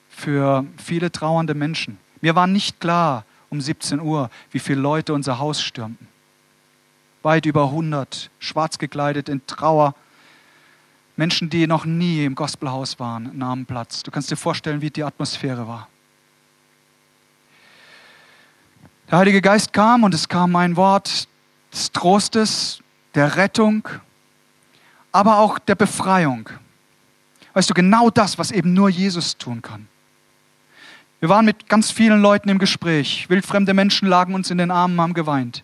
[0.09, 1.97] für viele trauernde Menschen.
[2.21, 6.07] Mir war nicht klar um 17 Uhr, wie viele Leute unser Haus stürmten.
[7.23, 9.95] Weit über 100, schwarz gekleidet in Trauer,
[11.21, 14.01] Menschen, die noch nie im Gospelhaus waren, nahmen Platz.
[14.01, 15.87] Du kannst dir vorstellen, wie die Atmosphäre war.
[19.07, 21.27] Der Heilige Geist kam und es kam ein Wort
[21.71, 22.81] des Trostes,
[23.13, 23.87] der Rettung,
[25.11, 26.49] aber auch der Befreiung.
[27.53, 29.87] Weißt du, genau das, was eben nur Jesus tun kann.
[31.19, 33.29] Wir waren mit ganz vielen Leuten im Gespräch.
[33.29, 35.63] Wildfremde Menschen lagen uns in den Armen, haben geweint.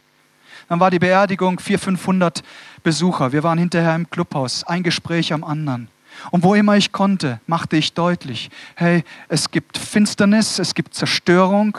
[0.69, 2.43] Dann war die Beerdigung, 400, 500
[2.83, 3.31] Besucher.
[3.31, 5.87] Wir waren hinterher im Clubhaus, ein Gespräch am anderen.
[6.31, 11.77] Und wo immer ich konnte, machte ich deutlich, hey, es gibt Finsternis, es gibt Zerstörung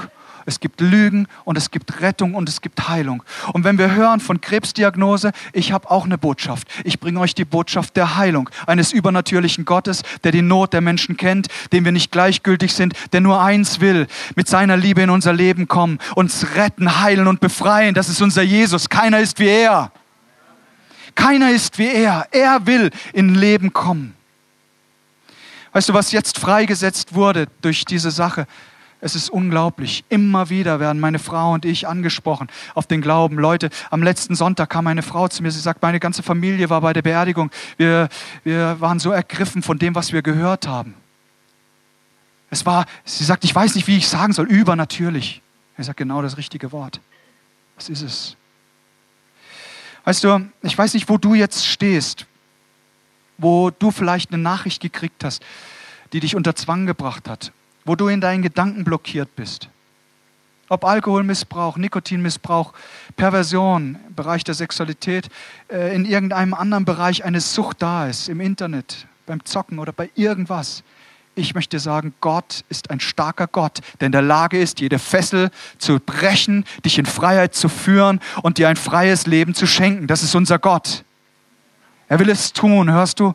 [0.49, 3.23] es gibt Lügen und es gibt Rettung und es gibt Heilung.
[3.53, 6.67] Und wenn wir hören von Krebsdiagnose, ich habe auch eine Botschaft.
[6.85, 11.19] Ich bringe euch die Botschaft der Heilung eines übernatürlichen Gottes, der die Not der Menschen
[11.19, 14.07] kennt, dem wir nicht gleichgültig sind, der nur eins will,
[14.37, 17.95] mit seiner Liebe in unser Leben kommen, uns retten, heilen und befreien.
[17.95, 18.89] Das ist unser Jesus.
[18.89, 19.93] Keiner ist wie er.
[21.15, 22.27] Keiner ist wie er.
[22.31, 24.15] Er will in Leben kommen.
[25.73, 28.47] Weißt du, was jetzt freigesetzt wurde durch diese Sache?
[29.01, 30.05] Es ist unglaublich.
[30.09, 33.37] Immer wieder werden meine Frau und ich angesprochen auf den Glauben.
[33.39, 36.81] Leute, am letzten Sonntag kam eine Frau zu mir, sie sagt, meine ganze Familie war
[36.81, 37.51] bei der Beerdigung.
[37.77, 38.09] Wir,
[38.43, 40.95] wir waren so ergriffen von dem, was wir gehört haben.
[42.51, 45.43] Es war, sie sagt, ich weiß nicht, wie ich sagen soll, übernatürlich.
[45.77, 47.01] Er sagt genau das richtige Wort.
[47.77, 48.37] Was ist es?
[50.05, 52.27] Weißt du, ich weiß nicht, wo du jetzt stehst,
[53.37, 55.45] wo du vielleicht eine Nachricht gekriegt hast,
[56.13, 57.53] die dich unter Zwang gebracht hat
[57.89, 59.71] wo du in deinen Gedanken blockiert bist.
[60.69, 62.75] Ob Alkoholmissbrauch, Nikotinmissbrauch,
[63.17, 65.31] Perversion im Bereich der Sexualität,
[65.73, 70.11] äh, in irgendeinem anderen Bereich eine Sucht da ist, im Internet, beim Zocken oder bei
[70.15, 70.83] irgendwas.
[71.35, 75.51] Ich möchte sagen, Gott ist ein starker Gott, der in der Lage ist, jede Fessel
[75.79, 80.07] zu brechen, dich in Freiheit zu führen und dir ein freies Leben zu schenken.
[80.07, 81.05] Das ist unser Gott.
[82.09, 83.35] Er will es tun, hörst du?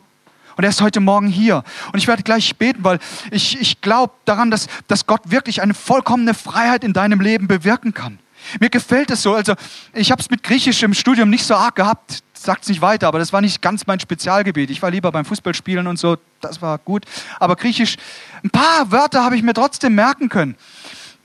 [0.56, 1.64] Und er ist heute Morgen hier.
[1.92, 2.98] Und ich werde gleich beten, weil
[3.30, 7.94] ich, ich glaube daran, dass, dass Gott wirklich eine vollkommene Freiheit in deinem Leben bewirken
[7.94, 8.18] kann.
[8.60, 9.34] Mir gefällt es so.
[9.34, 9.54] Also
[9.92, 12.22] ich habe es mit Griechisch im Studium nicht so arg gehabt.
[12.34, 14.70] sagt es nicht weiter, aber das war nicht ganz mein Spezialgebiet.
[14.70, 17.04] Ich war lieber beim Fußballspielen und so, das war gut.
[17.40, 17.96] Aber Griechisch,
[18.42, 20.56] ein paar Wörter habe ich mir trotzdem merken können.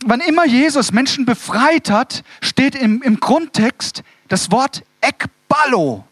[0.06, 6.06] Wann immer Jesus Menschen befreit hat, steht im, im Grundtext das Wort Ekballo.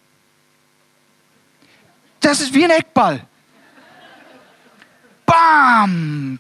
[2.20, 3.26] Das ist wie ein Eckball.
[5.26, 6.40] Bam!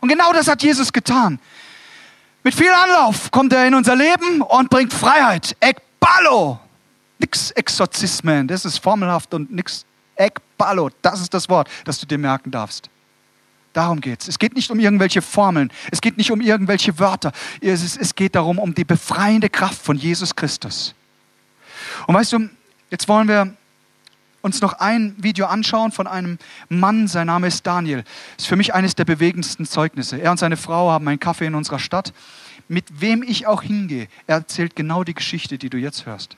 [0.00, 1.38] Und genau das hat Jesus getan.
[2.42, 5.56] Mit viel Anlauf kommt er in unser Leben und bringt Freiheit.
[5.60, 6.58] Ekballo.
[7.18, 9.84] Nix Exorzismen, das ist formelhaft und nix
[10.16, 10.90] Ekballo.
[11.02, 12.90] Das ist das Wort, das du dir merken darfst.
[13.72, 14.28] Darum geht es.
[14.28, 15.72] Es geht nicht um irgendwelche Formeln.
[15.90, 17.32] Es geht nicht um irgendwelche Wörter.
[17.60, 20.94] Es, es geht darum, um die befreiende Kraft von Jesus Christus.
[22.06, 22.50] Und weißt du,
[22.92, 23.56] jetzt wollen wir
[24.42, 26.38] uns noch ein Video anschauen von einem
[26.68, 28.04] Mann, sein Name ist Daniel.
[28.36, 30.20] Ist für mich eines der bewegendsten Zeugnisse.
[30.20, 32.12] Er und seine Frau haben einen Kaffee in unserer Stadt.
[32.68, 36.36] Mit wem ich auch hingehe, er erzählt genau die Geschichte, die du jetzt hörst.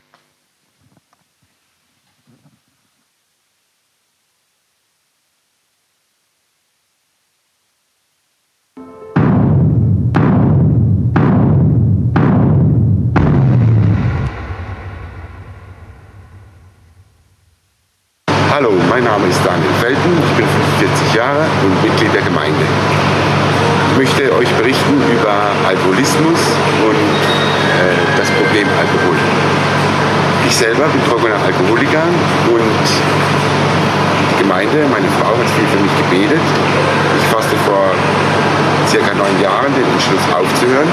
[18.55, 20.47] Hallo, mein Name ist Daniel Felten, ich bin
[20.79, 22.63] 45 Jahre und Mitglied der Gemeinde.
[22.63, 26.39] Ich möchte euch berichten über Alkoholismus
[26.87, 29.19] und äh, das Problem Alkohol.
[30.47, 32.07] Ich selber bin trockener Alkoholiker
[32.55, 32.87] und
[34.31, 36.47] die Gemeinde, meine Frau hat viel für mich gebetet.
[37.19, 37.91] Ich fasste vor
[38.87, 40.87] circa neun Jahren den Entschluss aufzuhören.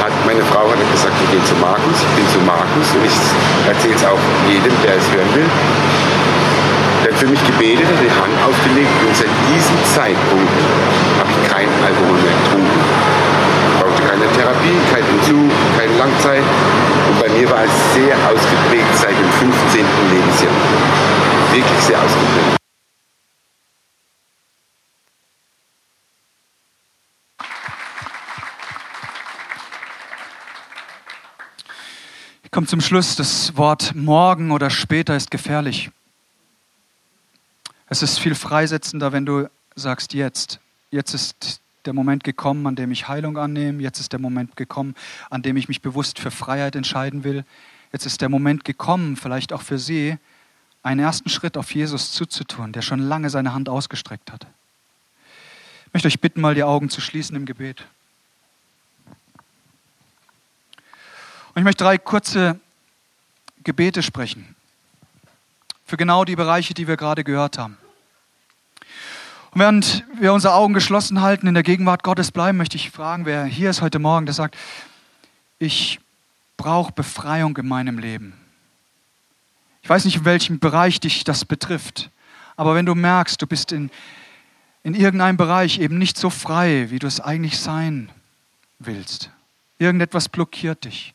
[0.00, 2.00] Hat, meine Frau hat gesagt, wir gehen zu Markus.
[2.08, 3.16] Ich bin zu Markus und ich
[3.68, 5.50] erzähle es auch jedem, der es hören will.
[7.04, 10.50] Er hat für mich gebetet, hat die Hand aufgelegt und seit diesem Zeitpunkt
[11.18, 12.80] habe ich keinen Alkohol mehr getrunken.
[13.70, 16.42] Ich brauchte keine Therapie, kein Entzug, keine Langzeit.
[17.08, 19.86] Und bei mir war es sehr ausgeprägt seit dem 15.
[20.10, 20.52] Lebensjahr.
[21.52, 22.58] Wirklich sehr ausgeprägt.
[32.42, 33.14] Ich komme zum Schluss.
[33.14, 35.90] Das Wort morgen oder später ist gefährlich.
[37.90, 40.60] Es ist viel freisetzender, wenn du sagst jetzt.
[40.90, 43.82] Jetzt ist der Moment gekommen, an dem ich Heilung annehme.
[43.82, 44.94] Jetzt ist der Moment gekommen,
[45.30, 47.44] an dem ich mich bewusst für Freiheit entscheiden will.
[47.92, 50.18] Jetzt ist der Moment gekommen, vielleicht auch für Sie,
[50.82, 54.46] einen ersten Schritt auf Jesus zuzutun, der schon lange seine Hand ausgestreckt hat.
[55.86, 57.84] Ich möchte euch bitten, mal die Augen zu schließen im Gebet.
[61.54, 62.60] Und ich möchte drei kurze
[63.64, 64.54] Gebete sprechen
[65.88, 67.78] für genau die Bereiche, die wir gerade gehört haben.
[69.52, 73.24] Und während wir unsere Augen geschlossen halten, in der Gegenwart Gottes bleiben, möchte ich fragen,
[73.24, 74.56] wer hier ist heute Morgen, der sagt,
[75.58, 75.98] ich
[76.58, 78.34] brauche Befreiung in meinem Leben.
[79.80, 82.10] Ich weiß nicht, in welchem Bereich dich das betrifft,
[82.56, 83.90] aber wenn du merkst, du bist in,
[84.82, 88.10] in irgendeinem Bereich eben nicht so frei, wie du es eigentlich sein
[88.78, 89.30] willst,
[89.78, 91.14] irgendetwas blockiert dich,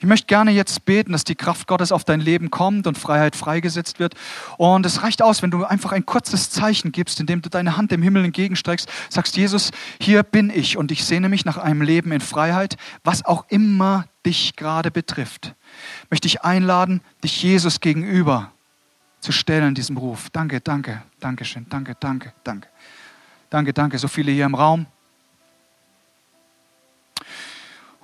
[0.00, 3.36] ich möchte gerne jetzt beten, dass die Kraft Gottes auf dein Leben kommt und Freiheit
[3.36, 4.14] freigesetzt wird.
[4.56, 7.90] Und es reicht aus, wenn du einfach ein kurzes Zeichen gibst, indem du deine Hand
[7.90, 12.12] dem Himmel entgegenstreckst, sagst, Jesus, hier bin ich und ich sehne mich nach einem Leben
[12.12, 15.54] in Freiheit, was auch immer dich gerade betrifft.
[16.08, 18.52] Möchte ich einladen, dich Jesus gegenüber
[19.20, 20.30] zu stellen diesem Ruf.
[20.30, 22.68] Danke, danke, danke schön, danke, danke, danke.
[23.50, 24.86] Danke, danke, so viele hier im Raum.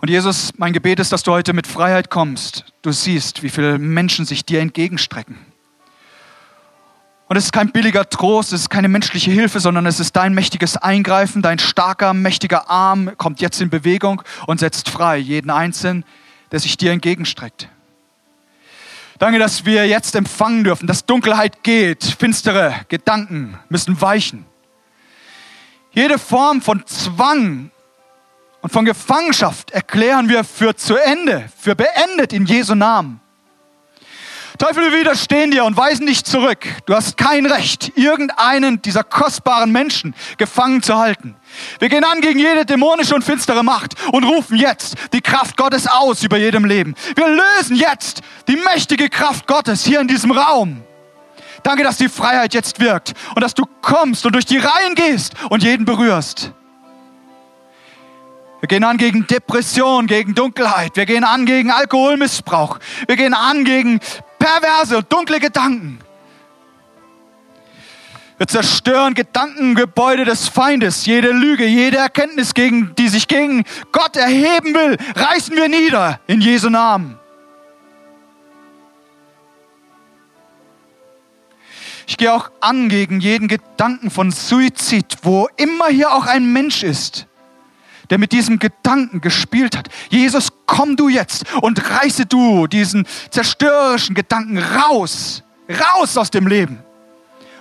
[0.07, 2.65] Und Jesus, mein Gebet ist, dass du heute mit Freiheit kommst.
[2.83, 5.37] Du siehst, wie viele Menschen sich dir entgegenstrecken.
[7.27, 10.33] Und es ist kein billiger Trost, es ist keine menschliche Hilfe, sondern es ist dein
[10.33, 16.05] mächtiges Eingreifen, dein starker, mächtiger Arm kommt jetzt in Bewegung und setzt frei jeden Einzelnen,
[16.53, 17.69] der sich dir entgegenstreckt.
[19.19, 24.47] Danke, dass wir jetzt empfangen dürfen, dass Dunkelheit geht, finstere Gedanken müssen weichen.
[25.91, 27.73] Jede Form von Zwang
[28.67, 33.21] und von Gefangenschaft erklären wir für zu Ende, für beendet in Jesu Namen.
[34.59, 36.67] Teufel, wir widerstehen dir und weisen dich zurück.
[36.85, 41.37] Du hast kein Recht, irgendeinen dieser kostbaren Menschen gefangen zu halten.
[41.79, 45.87] Wir gehen an gegen jede dämonische und finstere Macht und rufen jetzt die Kraft Gottes
[45.87, 46.97] aus über jedem Leben.
[47.15, 50.83] Wir lösen jetzt die mächtige Kraft Gottes hier in diesem Raum.
[51.63, 55.35] Danke, dass die Freiheit jetzt wirkt und dass du kommst und durch die Reihen gehst
[55.51, 56.51] und jeden berührst.
[58.61, 60.97] Wir gehen an gegen Depression, gegen Dunkelheit.
[60.97, 62.79] Wir gehen an gegen Alkoholmissbrauch.
[63.07, 64.01] Wir gehen an gegen
[64.39, 65.99] perverse dunkle Gedanken.
[68.39, 74.75] Wir zerstören Gedankengebäude des Feindes, jede Lüge, jede Erkenntnis, gegen, die sich gegen Gott erheben
[74.75, 77.19] will, reißen wir nieder in Jesu Namen.
[82.07, 86.83] Ich gehe auch an gegen jeden Gedanken von Suizid, wo immer hier auch ein Mensch
[86.83, 87.26] ist
[88.11, 89.89] der mit diesem Gedanken gespielt hat.
[90.11, 96.79] Jesus, komm du jetzt und reiße du diesen zerstörerischen Gedanken raus, raus aus dem Leben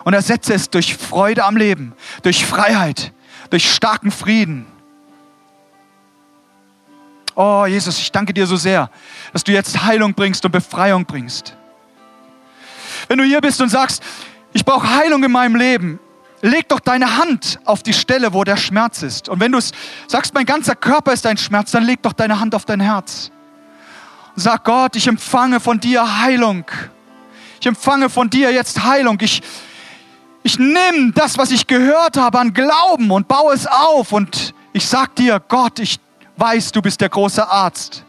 [0.03, 3.11] und ersetze es durch Freude am Leben, durch Freiheit,
[3.49, 4.65] durch starken Frieden.
[7.35, 8.89] Oh Jesus, ich danke dir so sehr,
[9.33, 11.57] dass du jetzt Heilung bringst und Befreiung bringst.
[13.07, 14.01] Wenn du hier bist und sagst,
[14.53, 15.99] ich brauche Heilung in meinem Leben,
[16.41, 19.29] leg doch deine Hand auf die Stelle, wo der Schmerz ist.
[19.29, 19.59] Und wenn du
[20.07, 23.31] sagst, mein ganzer Körper ist ein Schmerz, dann leg doch deine Hand auf dein Herz.
[24.35, 26.65] Sag Gott, ich empfange von dir Heilung.
[27.59, 29.17] Ich empfange von dir jetzt Heilung.
[29.21, 29.41] Ich,
[30.43, 34.11] ich nehme das, was ich gehört habe an Glauben und baue es auf.
[34.11, 35.99] Und ich sag dir, Gott, ich
[36.37, 38.03] weiß, du bist der große Arzt.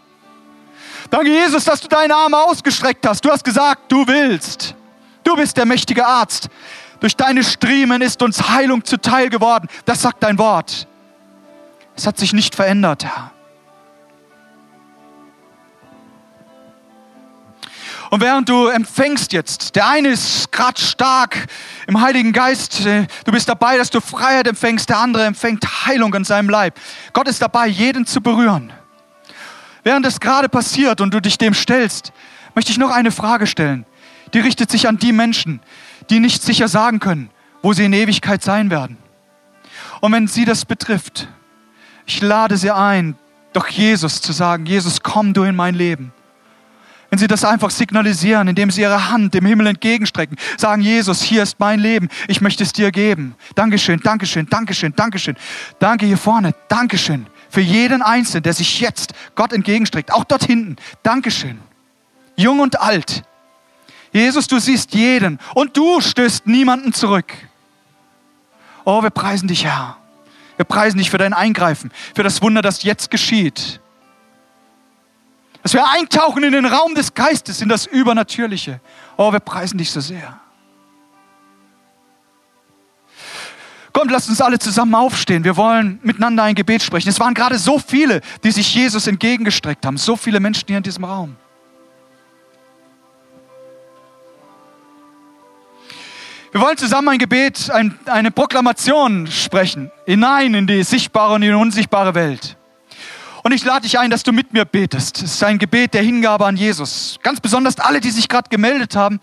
[1.11, 3.25] Danke, Jesus, dass du deine Arme ausgestreckt hast.
[3.25, 4.75] Du hast gesagt, du willst.
[5.23, 6.49] Du bist der mächtige Arzt.
[7.01, 9.69] Durch deine Striemen ist uns Heilung zuteil geworden.
[9.85, 10.87] Das sagt dein Wort.
[11.95, 13.33] Es hat sich nicht verändert, Herr.
[18.09, 21.49] Und während du empfängst jetzt, der eine ist gerade stark
[21.89, 26.15] im Heiligen Geist, äh, du bist dabei, dass du Freiheit empfängst, der andere empfängt Heilung
[26.15, 26.79] in seinem Leib.
[27.13, 28.73] Gott ist dabei, jeden zu berühren.
[29.83, 32.13] Während das gerade passiert und du dich dem stellst,
[32.55, 33.85] möchte ich noch eine Frage stellen
[34.35, 35.61] die richtet sich an die Menschen,
[36.11, 37.31] die nicht sicher sagen können,
[37.63, 38.97] wo sie in Ewigkeit sein werden.
[40.01, 41.29] Und wenn sie das betrifft,
[42.07, 43.17] ich lade sie ein,
[43.53, 46.13] doch Jesus zu sagen, Jesus, komm du in mein Leben.
[47.11, 51.43] Wenn sie das einfach signalisieren, indem sie ihre Hand dem Himmel entgegenstrecken, sagen, Jesus, hier
[51.43, 53.35] ist mein Leben, ich möchte es dir geben.
[53.55, 55.37] Dankeschön, Dankeschön, Dankeschön, Dankeschön.
[55.79, 57.27] Danke hier vorne, Dankeschön.
[57.49, 60.77] Für jeden Einzelnen, der sich jetzt Gott entgegenstreckt, auch dort hinten.
[61.03, 61.59] Dankeschön.
[62.37, 63.23] Jung und alt,
[64.17, 67.35] Jesus, du siehst jeden und du stößt niemanden zurück.
[68.87, 69.99] Oh, wir preisen dich, Herr.
[70.57, 73.79] Wir preisen dich für dein Eingreifen, für das Wunder, das jetzt geschieht.
[75.63, 78.81] Dass wir eintauchen in den Raum des Geistes, in das Übernatürliche.
[79.19, 80.41] Oh, wir preisen dich so sehr.
[83.93, 85.45] Komm, lasst uns alle zusammen aufstehen.
[85.45, 87.11] Wir wollen miteinander ein Gebet sprechen.
[87.11, 89.99] Es waren gerade so viele, die sich Jesus entgegengestreckt haben.
[89.99, 91.37] So viele Menschen hier in diesem Raum.
[96.53, 101.51] Wir wollen zusammen ein Gebet, ein, eine Proklamation sprechen, hinein in die sichtbare und in
[101.51, 102.57] die unsichtbare Welt.
[103.43, 105.19] Und ich lade dich ein, dass du mit mir betest.
[105.19, 107.19] Es ist ein Gebet der Hingabe an Jesus.
[107.23, 109.21] Ganz besonders alle, die sich gerade gemeldet haben,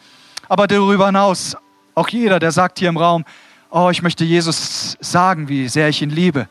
[0.48, 1.58] aber darüber hinaus
[1.96, 3.26] auch jeder, der sagt hier im Raum,
[3.70, 6.48] oh, ich möchte Jesus sagen, wie sehr ich ihn liebe.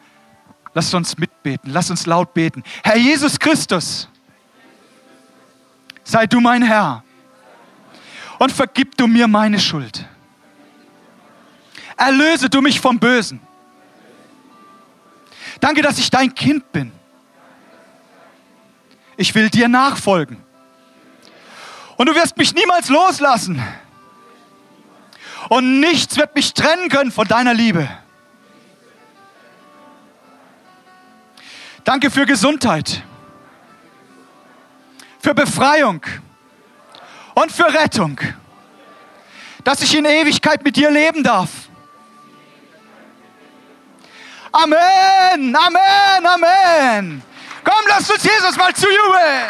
[0.75, 2.63] Lass uns mitbeten, lass uns laut beten.
[2.83, 4.09] Herr Jesus Christus,
[6.05, 7.05] sei du mein Herr
[8.39, 10.07] und vergib du mir meine Schuld.
[12.03, 13.41] Erlöse du mich vom Bösen.
[15.61, 16.91] Danke, dass ich dein Kind bin.
[19.17, 20.43] Ich will dir nachfolgen.
[21.97, 23.63] Und du wirst mich niemals loslassen.
[25.49, 27.89] Und nichts wird mich trennen können von deiner Liebe.
[31.85, 33.05] Danke für Gesundheit,
[35.21, 36.03] für Befreiung
[37.35, 38.19] und für Rettung,
[39.63, 41.62] dass ich in Ewigkeit mit dir leben darf.
[44.53, 47.23] Amen, Amen, Amen.
[47.65, 49.49] Komm, lasst uns Jesus mal zujubeln.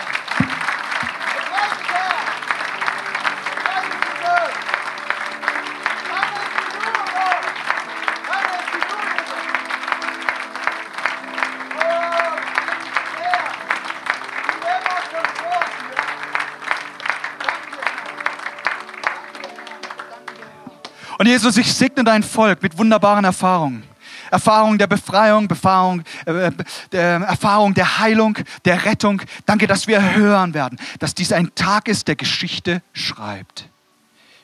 [21.19, 23.92] Und Jesus, ich segne dein Volk mit wunderbaren Erfahrungen.
[24.33, 26.51] Erfahrung der Befreiung, Erfahrung, äh,
[26.91, 29.21] der Erfahrung der Heilung, der Rettung.
[29.45, 33.69] Danke, dass wir hören werden, dass dies ein Tag ist, der Geschichte schreibt.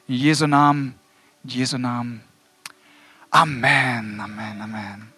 [0.06, 0.94] In Jesu Namen,
[1.42, 2.20] in Jesu Namen.
[3.30, 5.12] Amen, Amen, Amen.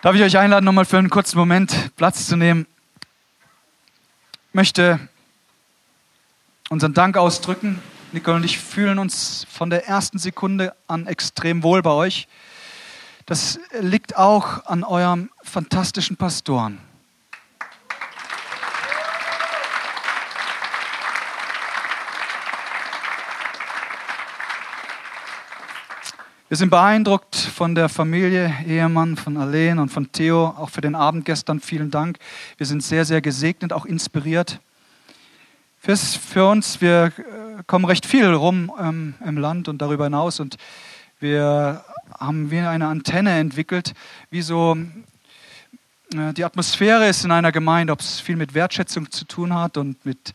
[0.00, 2.66] Darf ich euch einladen, nochmal für einen kurzen Moment Platz zu nehmen?
[4.54, 5.00] Möchte
[6.70, 7.82] unseren Dank ausdrücken.
[8.12, 12.28] Nicole und ich fühlen uns von der ersten Sekunde an extrem wohl bei euch.
[13.26, 16.78] Das liegt auch an eurem fantastischen Pastoren.
[26.54, 30.94] Wir sind beeindruckt von der Familie, Ehemann, von Alain und von Theo, auch für den
[30.94, 31.58] Abend gestern.
[31.58, 32.16] Vielen Dank.
[32.58, 34.60] Wir sind sehr, sehr gesegnet, auch inspiriert.
[35.80, 40.38] Fürs, für uns, wir äh, kommen recht viel rum ähm, im Land und darüber hinaus
[40.38, 40.56] und
[41.18, 41.84] wir
[42.20, 43.92] haben wie eine Antenne entwickelt,
[44.30, 44.76] wie so
[46.14, 49.76] äh, die Atmosphäre ist in einer Gemeinde, ob es viel mit Wertschätzung zu tun hat
[49.76, 50.32] und mit,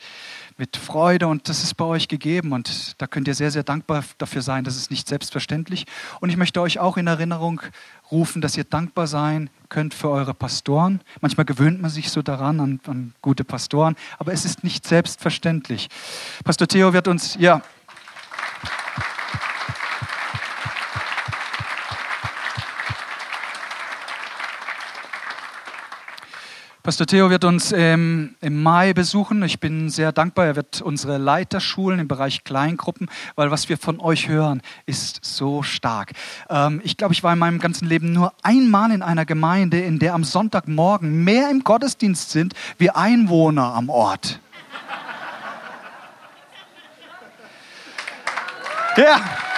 [0.60, 4.04] mit Freude und das ist bei euch gegeben und da könnt ihr sehr, sehr dankbar
[4.18, 4.66] dafür sein.
[4.66, 5.86] Das ist nicht selbstverständlich.
[6.20, 7.62] Und ich möchte euch auch in Erinnerung
[8.12, 11.00] rufen, dass ihr dankbar sein könnt für eure Pastoren.
[11.22, 15.88] Manchmal gewöhnt man sich so daran an, an gute Pastoren, aber es ist nicht selbstverständlich.
[16.44, 17.62] Pastor Theo wird uns, ja,
[26.90, 29.44] Pastor Theo wird uns ähm, im Mai besuchen.
[29.44, 30.48] Ich bin sehr dankbar.
[30.48, 35.24] Er wird unsere Leiter schulen im Bereich Kleingruppen, weil was wir von euch hören, ist
[35.24, 36.14] so stark.
[36.50, 40.00] Ähm, ich glaube, ich war in meinem ganzen Leben nur einmal in einer Gemeinde, in
[40.00, 44.40] der am Sonntagmorgen mehr im Gottesdienst sind wie Einwohner am Ort.
[48.98, 49.49] Ja.